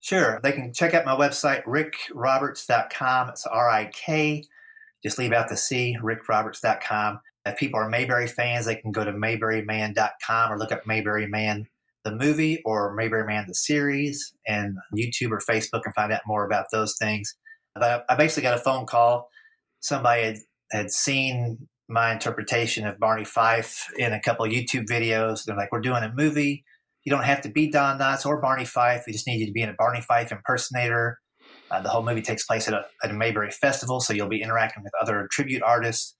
[0.00, 0.38] Sure.
[0.42, 3.30] They can check out my website, rikroberts.com.
[3.30, 4.44] It's R I K.
[5.02, 7.20] Just leave out the C, rikroberts.com.
[7.48, 11.66] If people are Mayberry fans, they can go to mayberryman.com or look up Mayberry Man
[12.04, 16.46] the movie or Mayberry Man the series and YouTube or Facebook and find out more
[16.46, 17.34] about those things.
[17.74, 19.28] But I basically got a phone call.
[19.80, 20.36] Somebody had,
[20.70, 25.44] had seen my interpretation of Barney Fife in a couple of YouTube videos.
[25.44, 26.64] They're like, We're doing a movie.
[27.04, 29.04] You don't have to be Don Knotts or Barney Fife.
[29.06, 31.18] We just need you to be in a Barney Fife impersonator.
[31.70, 34.42] Uh, the whole movie takes place at a, at a Mayberry festival, so you'll be
[34.42, 36.16] interacting with other tribute artists.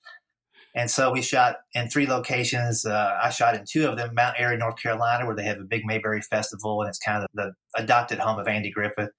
[0.79, 2.87] And so we shot in three locations.
[2.87, 5.65] Uh, I shot in two of them, Mount Airy, North Carolina, where they have a
[5.65, 9.11] big Mayberry festival, and it's kind of the adopted home of Andy Griffith.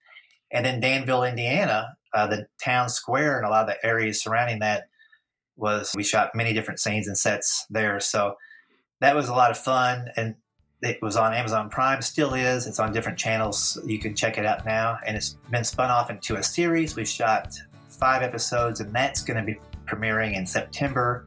[0.54, 4.60] And then Danville, Indiana, uh, the town square and a lot of the areas surrounding
[4.60, 4.86] that
[5.58, 8.00] was we shot many different scenes and sets there.
[8.00, 8.36] So
[9.02, 10.08] that was a lot of fun.
[10.16, 10.36] And
[10.82, 12.68] it was on Amazon Prime, still is.
[12.68, 13.78] It's on different channels.
[13.86, 14.98] You can check it out now.
[15.06, 16.96] And it's been spun off into a series.
[16.96, 17.54] We've shot
[17.90, 21.26] five episodes, and that's going to be premiering in September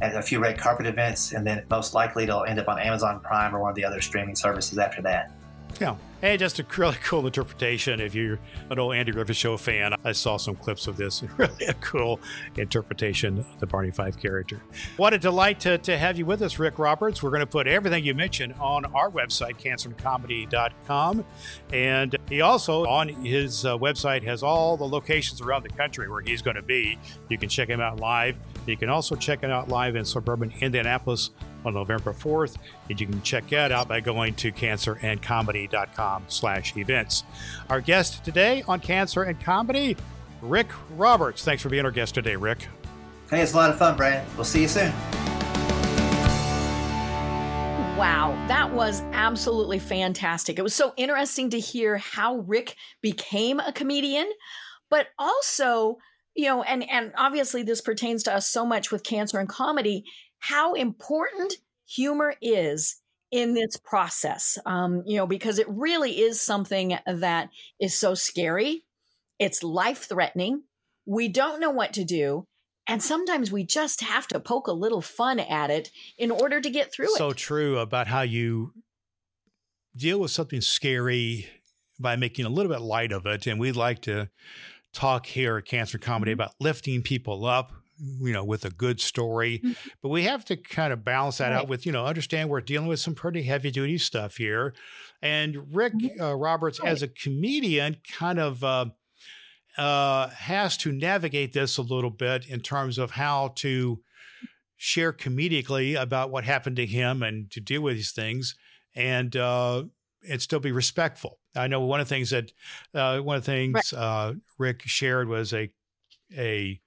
[0.00, 1.32] at a few red carpet events.
[1.32, 4.00] And then most likely it'll end up on Amazon Prime or one of the other
[4.00, 5.32] streaming services after that.
[5.80, 5.96] Yeah.
[6.22, 8.00] Hey, just a really cool interpretation.
[8.00, 8.38] If you're
[8.70, 11.22] an old Andy Griffith Show fan, I saw some clips of this.
[11.36, 12.18] Really a cool
[12.56, 14.62] interpretation of the Barney Fife character.
[14.96, 17.22] What a delight to, to have you with us, Rik Roberts.
[17.22, 21.24] We're going to put everything you mentioned on our website, cancerandcomedy.com.
[21.74, 26.22] And he also, on his uh, website, has all the locations around the country where
[26.22, 26.98] he's going to be.
[27.28, 28.36] You can check him out live.
[28.66, 31.30] You can also check it out live in suburban Indianapolis
[31.66, 32.56] on November 4th.
[32.88, 37.24] And you can check that out by going to cancerandcomedy.com slash events.
[37.70, 39.96] Our guest today on Cancer and Comedy,
[40.42, 41.44] Rik Roberts.
[41.44, 42.68] Thanks for being our guest today, Rik.
[43.30, 44.24] Hey, it's a lot of fun, Brian.
[44.36, 44.92] We'll see you soon.
[47.96, 50.58] Wow, that was absolutely fantastic.
[50.58, 54.30] It was so interesting to hear how Rik became a comedian,
[54.90, 55.96] but also,
[56.34, 60.04] you know, and and obviously this pertains to us so much with cancer and comedy,
[60.40, 61.54] how important
[61.86, 62.96] humor is
[63.30, 64.58] in this process.
[64.66, 67.50] Um, you know, because it really is something that
[67.80, 68.84] is so scary.
[69.38, 70.62] It's life threatening.
[71.06, 72.46] We don't know what to do.
[72.88, 76.70] And sometimes we just have to poke a little fun at it in order to
[76.70, 77.18] get through so it.
[77.18, 78.72] So true about how you
[79.96, 81.48] deal with something scary
[81.98, 83.46] by making a little bit light of it.
[83.46, 84.30] And we'd like to
[84.92, 86.40] talk here at Cancer Comedy mm-hmm.
[86.40, 89.58] about lifting people up, you know, with a good story.
[89.58, 89.72] Mm-hmm.
[90.02, 91.60] But we have to kind of balance that right.
[91.60, 94.74] out with, you know, understand we're dealing with some pretty heavy duty stuff here.
[95.22, 96.20] And Rik mm-hmm.
[96.20, 96.90] uh, Roberts, right.
[96.90, 98.86] as a comedian, kind of uh,
[99.78, 104.00] uh, has to navigate this a little bit in terms of how to
[104.76, 108.54] share comedically about what happened to him and to deal with these things
[108.94, 109.84] and uh,
[110.28, 111.38] and still be respectful.
[111.54, 112.52] I know one of the things that
[112.94, 114.00] uh, one of the things right.
[114.00, 115.70] Uh, Rik shared was a
[116.36, 116.80] a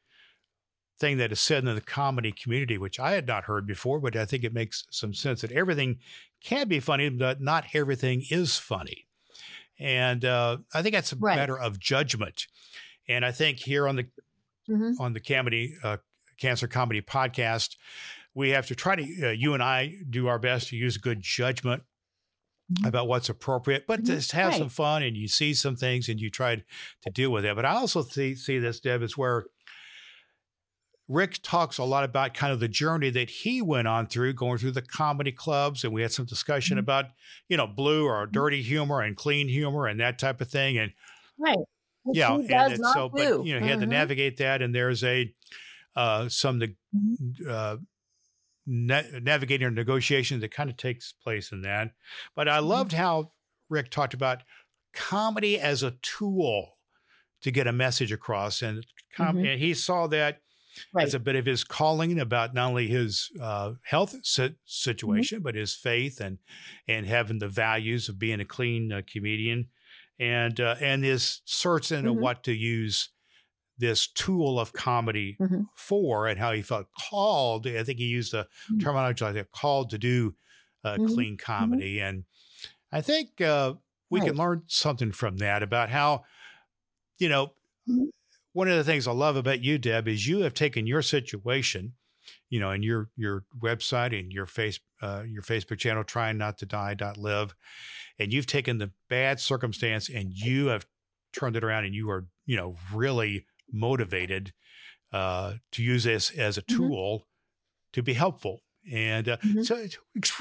[1.00, 4.16] thing that is said in the comedy community, which I had not heard before, but
[4.16, 6.00] I think it makes some sense that everything
[6.44, 9.08] can be funny, but not everything is funny.
[9.80, 11.36] And uh, I think that's a right.
[11.36, 12.48] matter of judgment.
[13.08, 14.04] And I think here on the
[14.70, 15.02] mm-hmm.
[15.02, 15.98] on the comedy uh,
[16.38, 17.76] cancer comedy podcast,
[18.34, 21.22] we have to try to uh, you and I do our best to use good
[21.22, 21.84] judgment
[22.72, 22.88] mm-hmm.
[22.88, 24.14] about what's appropriate, but mm-hmm.
[24.14, 24.60] just have right.
[24.60, 27.56] some fun and you see some things and you try to deal with it.
[27.56, 29.46] But I also see see this, Deb, is where
[31.10, 34.60] Rik talks a lot about kind of the journey that he went on through going
[34.60, 35.84] through the comedy clubs.
[35.84, 36.84] And we had some discussion mm-hmm.
[36.84, 37.06] about,
[37.48, 38.32] you know, blue or mm-hmm.
[38.32, 40.78] dirty humor and clean humor and that type of thing.
[40.78, 40.92] And
[41.40, 41.58] right.
[42.04, 42.36] Which yeah.
[42.36, 43.38] And so, do.
[43.38, 43.90] but, you know, he had to mm-hmm.
[43.90, 44.62] navigate that.
[44.62, 45.34] And there's a,
[45.96, 47.50] uh, some, mm-hmm.
[47.50, 47.78] uh,
[48.68, 51.94] na- navigating or negotiation that kind of takes place in that.
[52.36, 53.32] But I loved how
[53.68, 54.44] Rik talked about
[54.94, 56.78] comedy as a tool
[57.42, 58.62] to get a message across.
[58.62, 58.86] And,
[59.16, 59.46] com- mm-hmm.
[59.46, 60.42] and he saw that
[60.94, 61.06] right.
[61.06, 65.44] as a bit of his calling about not only his uh, health si- situation, mm-hmm.
[65.44, 66.40] but his faith and
[66.88, 69.68] and having the values of being a clean uh, comedian,
[70.20, 72.22] and uh, and his search into mm-hmm.
[72.22, 73.10] what to use
[73.78, 75.62] this tool of comedy mm-hmm.
[75.76, 77.66] for, and how he felt called.
[77.68, 78.80] I think he used the mm-hmm.
[78.80, 80.36] terminology like called to do
[80.84, 81.14] uh, mm-hmm.
[81.14, 81.52] clean mm-hmm.
[81.52, 82.26] comedy, and
[82.92, 83.74] I think uh,
[84.10, 84.30] we right.
[84.30, 86.24] can learn something from that about how,
[87.18, 87.48] you know,
[87.88, 88.06] mm-hmm.
[88.60, 91.94] One of the things I love about you, Deb, is you have taken your situation,
[92.50, 96.58] you know, and your your website and your face uh, your Facebook channel, trying not
[96.58, 97.56] to die live,
[98.20, 100.86] and you've taken the bad circumstance and you have
[101.32, 104.52] turned it around, and you are you know really motivated
[105.14, 106.76] uh, to use this as a mm-hmm.
[106.76, 107.94] tool mm-hmm.
[107.94, 109.62] to be helpful and uh, mm-hmm.
[109.62, 109.86] so,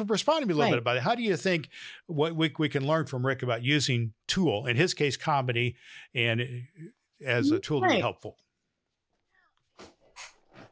[0.06, 0.70] respond to me a little right.
[0.70, 1.02] bit about it.
[1.02, 1.68] How do you think
[2.06, 5.76] what we, we can learn from Rik about using tool, in his case, comedy,
[6.14, 6.44] and uh,
[7.24, 7.90] as a tool right.
[7.90, 8.36] to be helpful?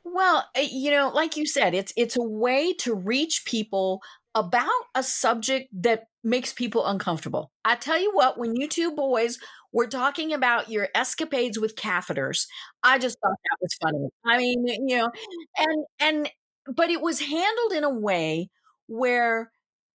[0.04, 4.00] Well, uh, you know, like you said, it's it's a way to reach people
[4.34, 7.50] about a subject that makes people uncomfortable.
[7.64, 9.38] I tell you what, when you two boys
[9.72, 12.46] were talking about your escapades with catheters,
[12.82, 14.08] I just thought that was funny.
[14.24, 15.10] I mean, you know,
[15.58, 16.30] and and
[16.74, 18.48] but it was handled in a way
[18.86, 19.50] where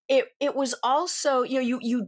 [0.10, 2.08] it it was also you know you you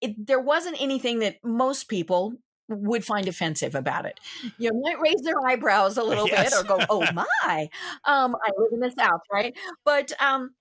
[0.00, 2.34] it, there wasn't anything that most people
[2.68, 4.18] would find offensive about it.
[4.58, 6.50] You might raise their eyebrows a little yes.
[6.50, 7.68] bit or go, "Oh my!"
[8.04, 9.56] Um, I live in the South, right?
[9.84, 10.54] But um,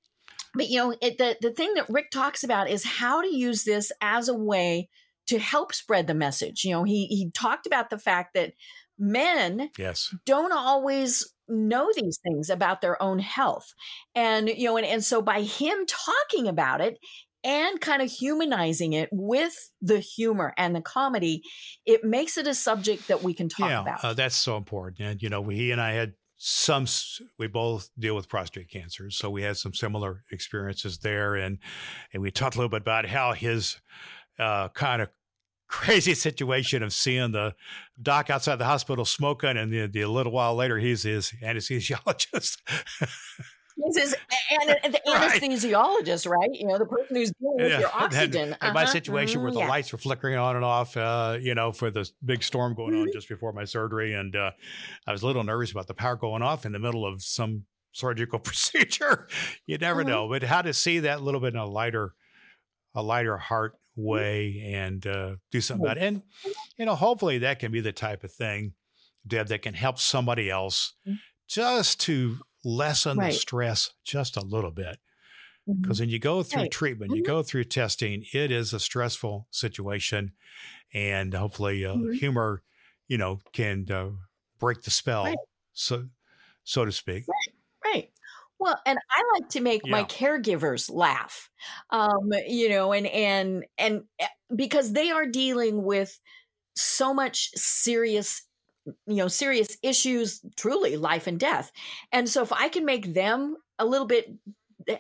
[0.54, 3.64] but you know, it, the the thing that Rik talks about is how to use
[3.64, 4.90] this as a way
[5.28, 6.64] to help spread the message.
[6.64, 8.54] You know, he he talked about the fact that
[8.98, 13.74] men yes don't always know these things about their own health
[14.16, 16.98] and you know and, and so by him talking about it
[17.46, 21.44] and kind of humanizing it with the humor and the comedy
[21.86, 24.04] it makes it a subject that we can talk yeah, about.
[24.04, 25.00] uh, that's so important.
[25.00, 26.86] And you know he and i had some
[27.40, 31.36] we both deal with prostate cancer so we had some similar experiences there.
[31.36, 31.60] And
[32.14, 33.80] and we talked a little bit about how his
[34.38, 35.10] uh, kind of
[35.68, 37.56] crazy situation of seeing the
[38.02, 42.58] doc outside the hospital smoking, and the, the a little while later he's his anesthesiologist.
[43.78, 44.16] This is
[44.52, 46.50] and the anesthesiologist, right?
[46.54, 47.80] You know, the person who's dealing with yeah.
[47.80, 48.42] your oxygen.
[48.42, 48.74] And, uh-huh.
[48.74, 49.68] my situation where the yeah.
[49.68, 53.02] lights were flickering on and off, uh, you know, for the big storm going mm-hmm.
[53.02, 54.52] on just before my surgery, and uh,
[55.06, 57.66] I was a little nervous about the power going off in the middle of some
[57.92, 59.28] surgical procedure.
[59.66, 60.10] you never mm-hmm.
[60.10, 62.14] know, but how to see that a little bit in a lighter,
[62.94, 66.04] a lighter heart way and uh, do something about it.
[66.04, 66.24] And,
[66.78, 68.74] you know, hopefully that can be the type of thing,
[69.26, 70.94] Deb, that can help somebody else
[71.48, 73.32] just to lessen right.
[73.32, 74.98] the stress just a little bit.
[75.66, 76.04] Because mm-hmm.
[76.04, 76.72] when you go through right.
[76.72, 77.18] treatment, mm-hmm.
[77.18, 80.34] you go through testing, it is a stressful situation.
[80.94, 82.12] And hopefully, uh, mm-hmm.
[82.14, 82.62] humor,
[83.08, 84.10] you know, can uh,
[84.60, 85.38] break the spell, right.
[85.74, 86.08] so
[86.64, 87.26] so to speak.
[87.28, 87.94] Right.
[87.94, 88.10] right.
[88.60, 89.92] Well, and I like to make yeah.
[89.92, 91.50] my caregivers laugh,
[91.90, 96.20] um, you know, and and and eh, because they are dealing with
[96.76, 98.44] so much serious,
[98.86, 101.72] you know, serious issues, truly life and death,
[102.12, 104.34] and so if I can make them a little bit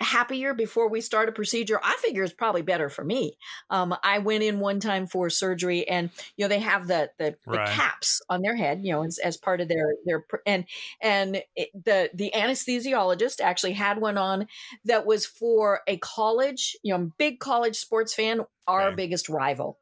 [0.02, 3.38] happier before we start a procedure, I figure it's probably better for me.
[3.70, 7.36] Um, I went in one time for surgery, and you know they have the the,
[7.46, 7.66] right.
[7.68, 10.66] the caps on their head, you know, as, as, part of their their and
[11.02, 14.48] and it, the the anesthesiologist actually had one on
[14.86, 18.96] that was for a college, you know, big college sports fan, our okay.
[18.96, 19.80] biggest rival.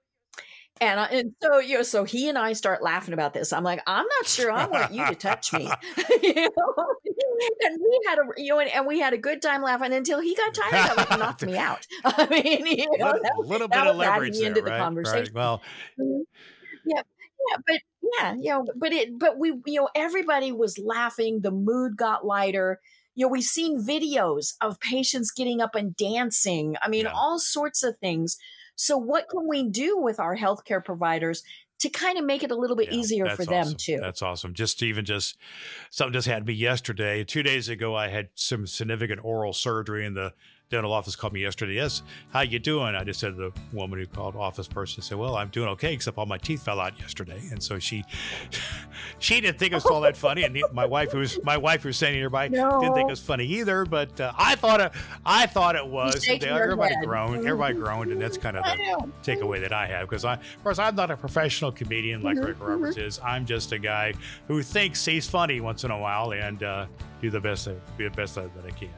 [0.81, 3.53] And, I, and so you know, so he and I start laughing about this.
[3.53, 5.69] I'm like, I'm not sure I want you to touch me,
[6.21, 6.85] you know.
[7.61, 10.19] And we had a you know, and, and, we had a good time laughing until
[10.19, 11.85] he got tired of it and knocked me out.
[12.03, 14.63] I mean, you know, a little, little bit of leverage there, right?
[14.63, 15.19] The conversation.
[15.19, 15.33] Right.
[15.33, 15.61] Well,
[15.99, 16.21] mm-hmm.
[16.85, 17.01] yeah,
[17.49, 17.79] yeah, but
[18.19, 21.41] yeah, you know, but it, but we, you know, everybody was laughing.
[21.41, 22.79] The mood got lighter
[23.15, 26.75] you know, we've seen videos of patients getting up and dancing.
[26.81, 27.13] I mean, yeah.
[27.13, 28.37] all sorts of things
[28.75, 31.43] so, what can we do with our healthcare providers
[31.79, 33.77] to kind of make it a little bit yeah, easier for them awesome.
[33.77, 33.99] too?
[33.99, 34.53] That's awesome.
[34.53, 35.37] Just even just
[35.89, 37.23] something just had me yesterday.
[37.23, 40.33] Two days ago, I had some significant oral surgery, and the
[40.73, 41.75] dental office called me yesterday.
[41.75, 42.01] Yes,
[42.31, 42.95] how you doing?
[42.95, 45.93] I just said to the woman who called office person said, "Well, I'm doing okay,
[45.93, 48.03] except all my teeth fell out yesterday." And so she
[49.19, 51.83] she didn't think it was all that funny, and my wife who was my wife
[51.83, 52.81] who was standing nearby no.
[52.81, 53.85] didn't think it was funny either.
[53.85, 54.91] But uh, I thought it
[55.25, 56.25] I thought it was.
[56.25, 57.05] They, everybody head.
[57.05, 60.63] groaned, everybody groaned, and that's kind of the takeaway that I have because I, of
[60.63, 63.07] course, I'm not a professional comedian like mm-hmm, Rik Roberts mm-hmm.
[63.07, 63.19] is.
[63.23, 64.15] I'm just a guy
[64.47, 66.87] who thinks he's funny once in a while and uh,
[67.23, 68.89] do the best, be the best that I can.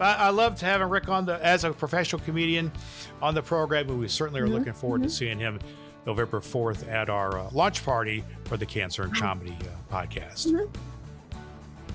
[0.00, 2.72] I, I loved having Rik on the as a professional comedian
[3.20, 4.54] on the program, and we certainly are mm-hmm.
[4.54, 5.08] looking forward mm-hmm.
[5.08, 5.60] to seeing him
[6.06, 10.46] November 4th at our uh, launch party for the Cancer and Comedy uh, podcast.
[10.46, 10.72] Mm-hmm.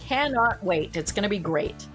[0.02, 0.96] Cannot wait.
[0.96, 1.88] It's going to be great.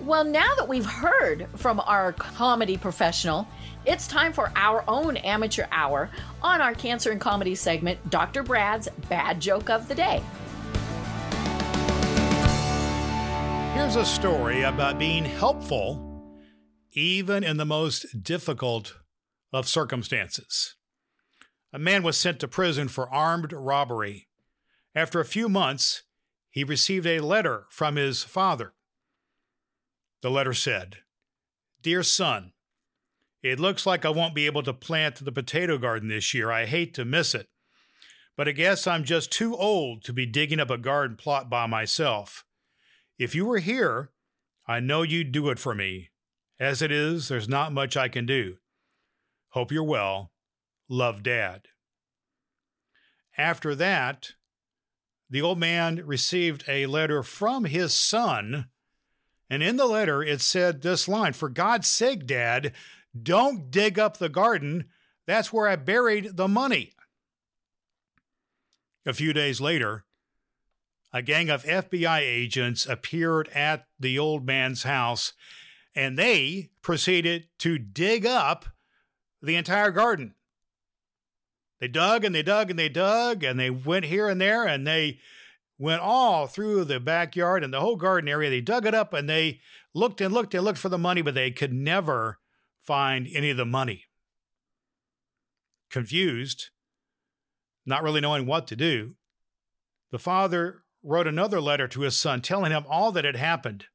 [0.00, 3.46] Well, now that we've heard from our comedy professional,
[3.84, 6.08] it's time for our own amateur hour
[6.42, 8.42] on our cancer and comedy segment, Dr.
[8.42, 10.22] Brad's Bad Joke of the Day.
[13.74, 16.00] Here's a story about being helpful
[16.92, 19.00] even in the most difficult
[19.52, 20.76] of circumstances.
[21.72, 24.28] A man was sent to prison for armed robbery.
[24.94, 26.04] After a few months,
[26.50, 28.74] he received a letter from his father.
[30.22, 30.98] The letter said,
[31.82, 32.52] Dear son,
[33.42, 36.52] it looks like I won't be able to plant the potato garden this year.
[36.52, 37.48] I hate to miss it.
[38.36, 41.66] But I guess I'm just too old to be digging up a garden plot by
[41.66, 42.44] myself.
[43.18, 44.10] If you were here,
[44.66, 46.10] I know you'd do it for me.
[46.58, 48.56] As it is, there's not much I can do.
[49.50, 50.32] Hope you're well.
[50.88, 51.66] Love, Dad.
[53.36, 54.32] After that,
[55.30, 58.66] the old man received a letter from his son.
[59.50, 62.72] And in the letter, it said this line For God's sake, Dad,
[63.20, 64.86] don't dig up the garden.
[65.26, 66.92] That's where I buried the money.
[69.06, 70.04] A few days later,
[71.14, 75.32] a gang of FBI agents appeared at the old man's house
[75.94, 78.64] and they proceeded to dig up
[79.40, 80.34] the entire garden.
[81.78, 84.84] They dug and they dug and they dug and they went here and there and
[84.84, 85.20] they
[85.78, 88.50] went all through the backyard and the whole garden area.
[88.50, 89.60] They dug it up and they
[89.94, 92.40] looked and looked and looked for the money, but they could never
[92.82, 94.06] find any of the money.
[95.90, 96.70] Confused,
[97.86, 99.14] not really knowing what to do,
[100.10, 103.86] the father wrote another letter to his son telling him all that had happened.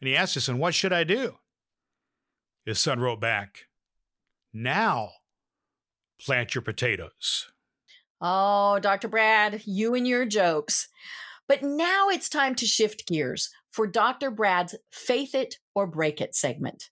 [0.00, 1.36] And he asked his son, What should I do?
[2.64, 3.66] His son wrote back,
[4.52, 5.10] Now
[6.20, 7.50] plant your potatoes.
[8.20, 9.08] Oh, Dr.
[9.08, 10.88] Brad, you and your jokes.
[11.48, 14.30] But now it's time to shift gears for Dr.
[14.30, 16.90] Brad's Faith It or Break It segment.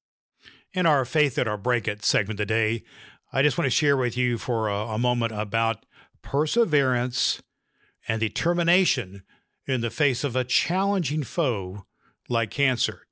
[0.73, 2.83] In our Faith It or Break It segment today,
[3.33, 5.85] I just want to share with you for a, a moment about
[6.23, 7.43] perseverance
[8.09, 9.23] and determination
[9.67, 11.85] in the face of a challenging foe
[12.29, 13.03] like cancer.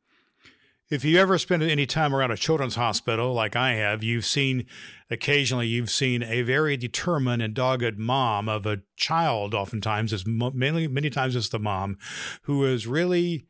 [0.88, 4.66] If you ever spend any time around a children's hospital like I have, you've seen
[5.10, 9.52] occasionally you've seen a very determined and dogged mom of a child.
[9.52, 11.98] Oftentimes, as many many times it's the mom
[12.42, 13.46] who is really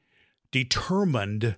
[0.50, 1.56] determined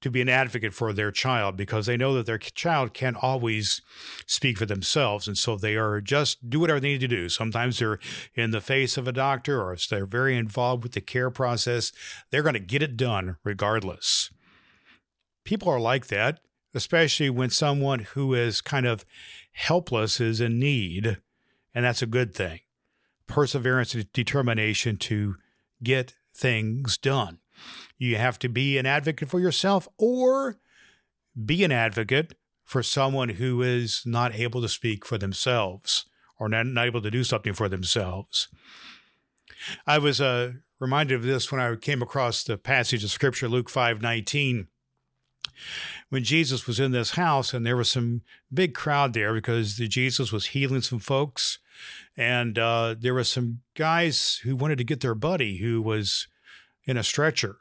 [0.00, 3.80] to be an advocate for their child because they know that their child can't always
[4.26, 5.26] speak for themselves.
[5.26, 7.28] And so they are just do whatever they need to do.
[7.28, 7.98] Sometimes they're
[8.34, 11.92] in the face of a doctor or if they're very involved with the care process,
[12.30, 14.30] they're going to get it done regardless
[15.46, 16.40] people are like that,
[16.74, 19.06] especially when someone who is kind of
[19.52, 21.16] helpless is in need.
[21.74, 22.60] And that's a good thing.
[23.26, 25.36] Perseverance and determination to
[25.82, 27.38] get things done.
[27.98, 30.58] You have to be an advocate for yourself or
[31.44, 32.34] be an advocate
[32.64, 36.06] for someone who is not able to speak for themselves
[36.38, 38.48] or not, not able to do something for themselves.
[39.86, 43.70] I was uh, reminded of this when I came across the passage of scripture, Luke
[43.70, 44.68] 5 19
[46.08, 48.22] when Jesus was in this house, and there was some
[48.52, 51.58] big crowd there because the Jesus was healing some folks,
[52.16, 56.28] and uh, there were some guys who wanted to get their buddy who was
[56.84, 57.56] in a stretcher,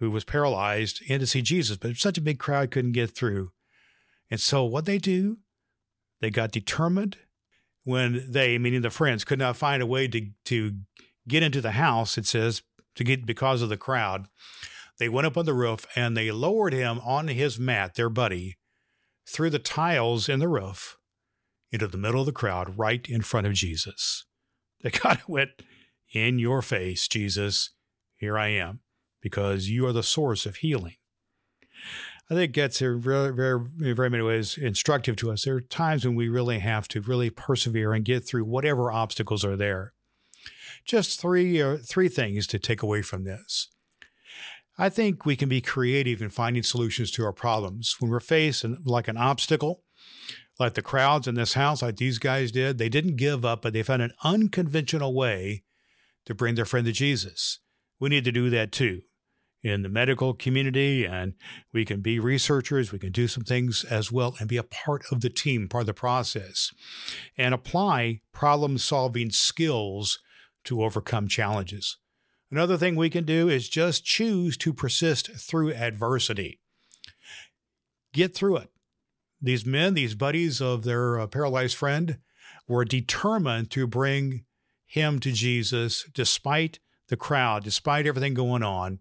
[0.00, 3.52] who was paralyzed, in to see Jesus, but such a big crowd couldn't get through.
[4.30, 5.38] And so what they do,
[6.20, 7.18] they got determined
[7.84, 10.72] when they, meaning the friends, could not find a way to to
[11.28, 12.18] get into the house.
[12.18, 12.62] It says
[12.96, 14.26] to get because of the crowd.
[14.98, 18.58] They went up on the roof and they lowered him on his mat, their buddy,
[19.26, 20.98] through the tiles in the roof
[21.72, 24.26] into the middle of the crowd, right in front of Jesus.
[24.82, 25.50] They kind of went,
[26.12, 27.70] In your face, Jesus,
[28.16, 28.80] here I am,
[29.20, 30.96] because you are the source of healing.
[32.30, 35.44] I think that's very, very, very many ways instructive to us.
[35.44, 39.44] There are times when we really have to really persevere and get through whatever obstacles
[39.44, 39.94] are there.
[40.84, 43.68] Just three, uh, three things to take away from this.
[44.78, 47.96] I think we can be creative in finding solutions to our problems.
[47.98, 49.82] When we're faced like an obstacle,
[50.60, 53.72] like the crowds in this house, like these guys did, they didn't give up, but
[53.72, 55.64] they found an unconventional way
[56.26, 57.58] to bring their friend to Jesus.
[57.98, 59.02] We need to do that too
[59.62, 61.34] in the medical community, and
[61.72, 62.92] we can be researchers.
[62.92, 65.82] We can do some things as well and be a part of the team, part
[65.82, 66.72] of the process,
[67.36, 70.18] and apply problem solving skills
[70.64, 71.98] to overcome challenges.
[72.50, 76.60] Another thing we can do is just choose to persist through adversity.
[78.12, 78.70] Get through it.
[79.40, 82.18] These men, these buddies of their uh, paralyzed friend,
[82.66, 84.44] were determined to bring
[84.86, 88.98] him to Jesus despite the crowd, despite everything going on,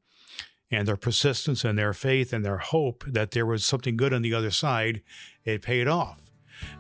[0.72, 4.22] and their persistence and their faith and their hope that there was something good on
[4.22, 5.02] the other side,
[5.44, 6.32] it paid off.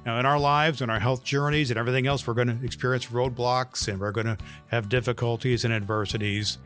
[0.05, 3.07] Now, in our lives and our health journeys and everything else, we're going to experience
[3.07, 4.37] roadblocks and we're going to
[4.67, 6.57] have difficulties and adversities,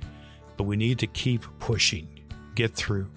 [0.57, 2.07] but we need to keep pushing,
[2.55, 3.11] get through.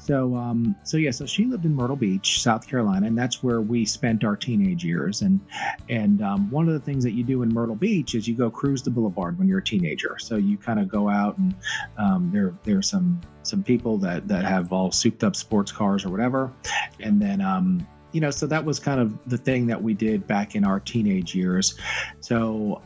[0.00, 3.60] So, um, so yeah, so she lived in Myrtle Beach, South Carolina, and that's where
[3.60, 5.22] we spent our teenage years.
[5.22, 5.40] And
[5.88, 8.50] and um, one of the things that you do in Myrtle Beach is you go
[8.50, 10.16] cruise the boulevard when you're a teenager.
[10.18, 11.54] So you kind of go out and
[11.98, 16.10] um, there there's some some people that that have all souped up sports cars or
[16.10, 16.52] whatever,
[16.98, 20.26] and then um, you know, so that was kind of the thing that we did
[20.26, 21.74] back in our teenage years.
[22.20, 22.82] So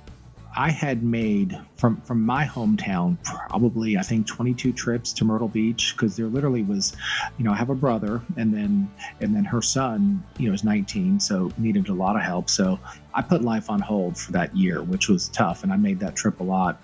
[0.59, 5.93] I had made from from my hometown probably I think 22 trips to Myrtle Beach
[5.95, 6.97] because there literally was,
[7.37, 10.64] you know, I have a brother and then and then her son, you know, is
[10.64, 12.49] 19, so needed a lot of help.
[12.49, 12.81] So
[13.12, 16.16] I put life on hold for that year, which was tough, and I made that
[16.16, 16.81] trip a lot.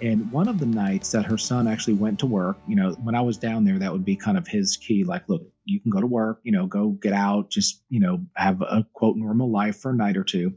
[0.00, 3.14] And one of the nights that her son actually went to work, you know, when
[3.14, 5.90] I was down there, that would be kind of his key, like, look, you can
[5.90, 9.50] go to work, you know, go get out, just you know, have a quote normal
[9.50, 10.54] life for a night or two.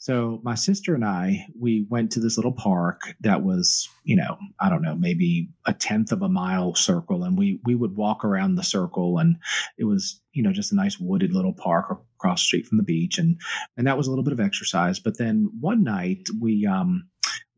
[0.00, 4.38] So my sister and I, we went to this little park that was, you know,
[4.58, 8.24] I don't know, maybe a tenth of a mile circle, and we we would walk
[8.24, 9.36] around the circle, and
[9.76, 12.84] it was, you know, just a nice wooded little park across the street from the
[12.84, 13.38] beach, and
[13.76, 14.98] and that was a little bit of exercise.
[14.98, 17.08] But then one night we um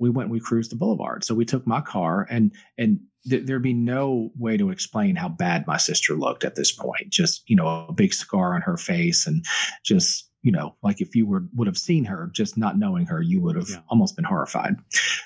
[0.01, 2.99] we went we cruised the boulevard, so we took my car, and and
[3.29, 7.11] th- there'd be no way to explain how bad my sister looked at this point.
[7.11, 9.45] Just you know, a big scar on her face, and
[9.85, 13.23] just you know, like if you were would have seen her, just not knowing her,
[13.23, 13.81] you would have yeah.
[13.89, 14.75] almost been horrified.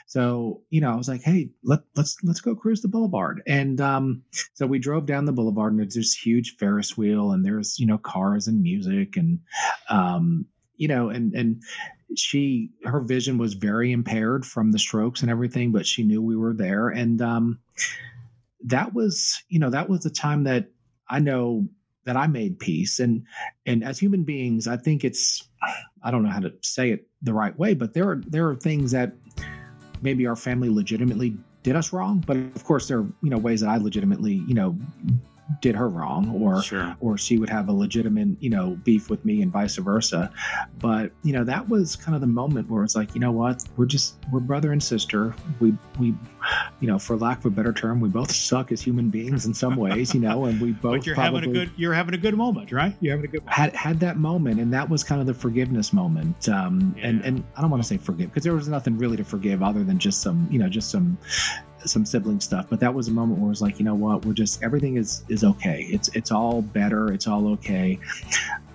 [0.06, 3.42] So, you know, I was like, hey, let let's let's go cruise the boulevard.
[3.46, 4.22] And um,
[4.54, 7.86] so we drove down the boulevard and there's this huge Ferris wheel and there's, you
[7.86, 9.40] know, cars and music and
[9.88, 11.62] um, you know, and and
[12.14, 16.36] she her vision was very impaired from the strokes and everything, but she knew we
[16.36, 16.88] were there.
[16.88, 17.58] And um
[18.64, 20.68] that was, you know, that was the time that
[21.08, 21.68] I know
[22.04, 23.00] that I made peace.
[23.00, 23.24] And
[23.66, 25.48] and as human beings, I think it's
[26.02, 28.56] I don't know how to say it the right way, but there are there are
[28.56, 29.12] things that
[30.02, 32.22] maybe our family legitimately did us wrong.
[32.26, 34.78] But of course there are, you know, ways that I legitimately, you know,
[35.60, 36.96] did her wrong or sure.
[37.00, 40.30] or she would have a legitimate you know beef with me and vice versa
[40.80, 43.62] but you know that was kind of the moment where it's like you know what
[43.76, 46.08] we're just we're brother and sister we we
[46.80, 49.54] you know for lack of a better term we both suck as human beings in
[49.54, 52.18] some ways you know and we both but you're having a good you're having a
[52.18, 53.54] good moment right you're having a good moment.
[53.54, 57.06] had had that moment and that was kind of the forgiveness moment um yeah.
[57.06, 59.62] and and i don't want to say forgive because there was nothing really to forgive
[59.62, 61.16] other than just some you know just some
[61.88, 64.24] some sibling stuff but that was a moment where it was like you know what
[64.24, 65.86] we're just everything is is okay.
[65.90, 67.12] It's it's all better.
[67.12, 67.98] It's all okay.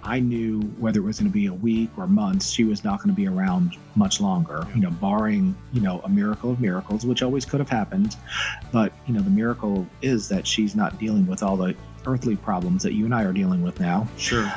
[0.04, 2.98] I knew whether it was going to be a week or months she was not
[2.98, 7.06] going to be around much longer you know barring you know a miracle of miracles
[7.06, 8.16] which always could have happened.
[8.72, 11.76] But you know the miracle is that she's not dealing with all the
[12.08, 14.08] earthly problems that you and i are dealing with now.
[14.18, 14.52] Sure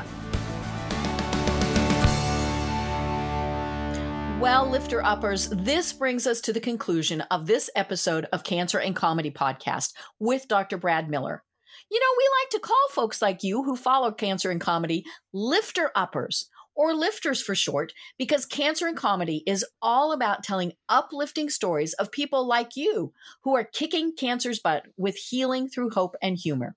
[4.40, 8.94] Well, lifter uppers, this brings us to the conclusion of this episode of Cancer and
[8.94, 10.76] Comedy Podcast with Dr.
[10.76, 11.42] Brad Miller.
[11.90, 15.90] You know, we like to call folks like you who follow cancer and comedy lifter
[15.94, 21.94] uppers or lifters for short, because cancer and comedy is all about telling uplifting stories
[21.94, 23.12] of people like you
[23.44, 26.76] who are kicking cancer's butt with healing through hope and humor.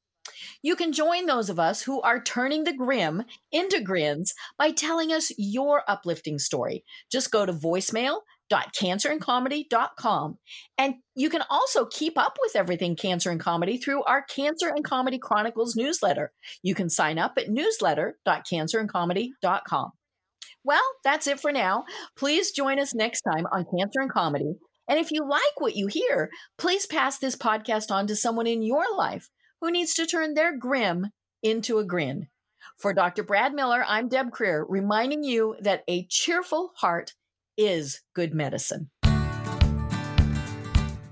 [0.62, 5.12] You can join those of us who are turning the grim into grins by telling
[5.12, 6.84] us your uplifting story.
[7.12, 10.38] Just go to voicemail.cancerandcomedy.com.
[10.78, 14.84] And you can also keep up with everything Cancer and Comedy through our Cancer and
[14.84, 16.32] Comedy Chronicles newsletter.
[16.64, 19.92] You can sign up at newsletter.cancerandcomedy.com.
[20.64, 21.86] Well, that's it for now.
[22.18, 24.56] Please join us next time on Cancer and Comedy.
[24.90, 28.64] And if you like what you hear, please pass this podcast on to someone in
[28.64, 29.30] your life
[29.62, 31.08] who needs to turn their grim
[31.44, 32.28] into a grin.
[32.78, 33.24] For Dr.
[33.24, 37.14] Brad Miller, I'm Deb Krier, reminding you that a cheerful heart
[37.58, 38.90] is good medicine.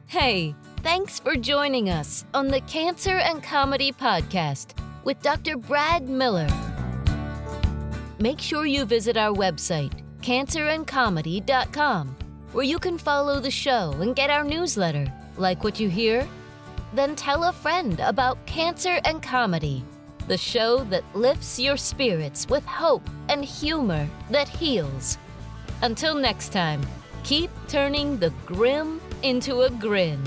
[0.07, 4.73] Hey, thanks for joining us on the Cancer and Comedy Podcast
[5.03, 5.57] with Dr.
[5.57, 6.47] Brad Miller
[8.19, 9.91] make sure you visit our website,
[10.21, 12.15] cancerandcomedy.com,
[12.53, 15.05] where you can follow the show and get our newsletter.
[15.37, 16.27] Like what you hear?
[16.95, 19.83] Then tell a friend about Cancer and Comedy,
[20.29, 25.17] the show that lifts your spirits with hope and humor that heals.
[25.81, 26.81] Until next time,
[27.25, 30.23] keep turning the grim into a grin.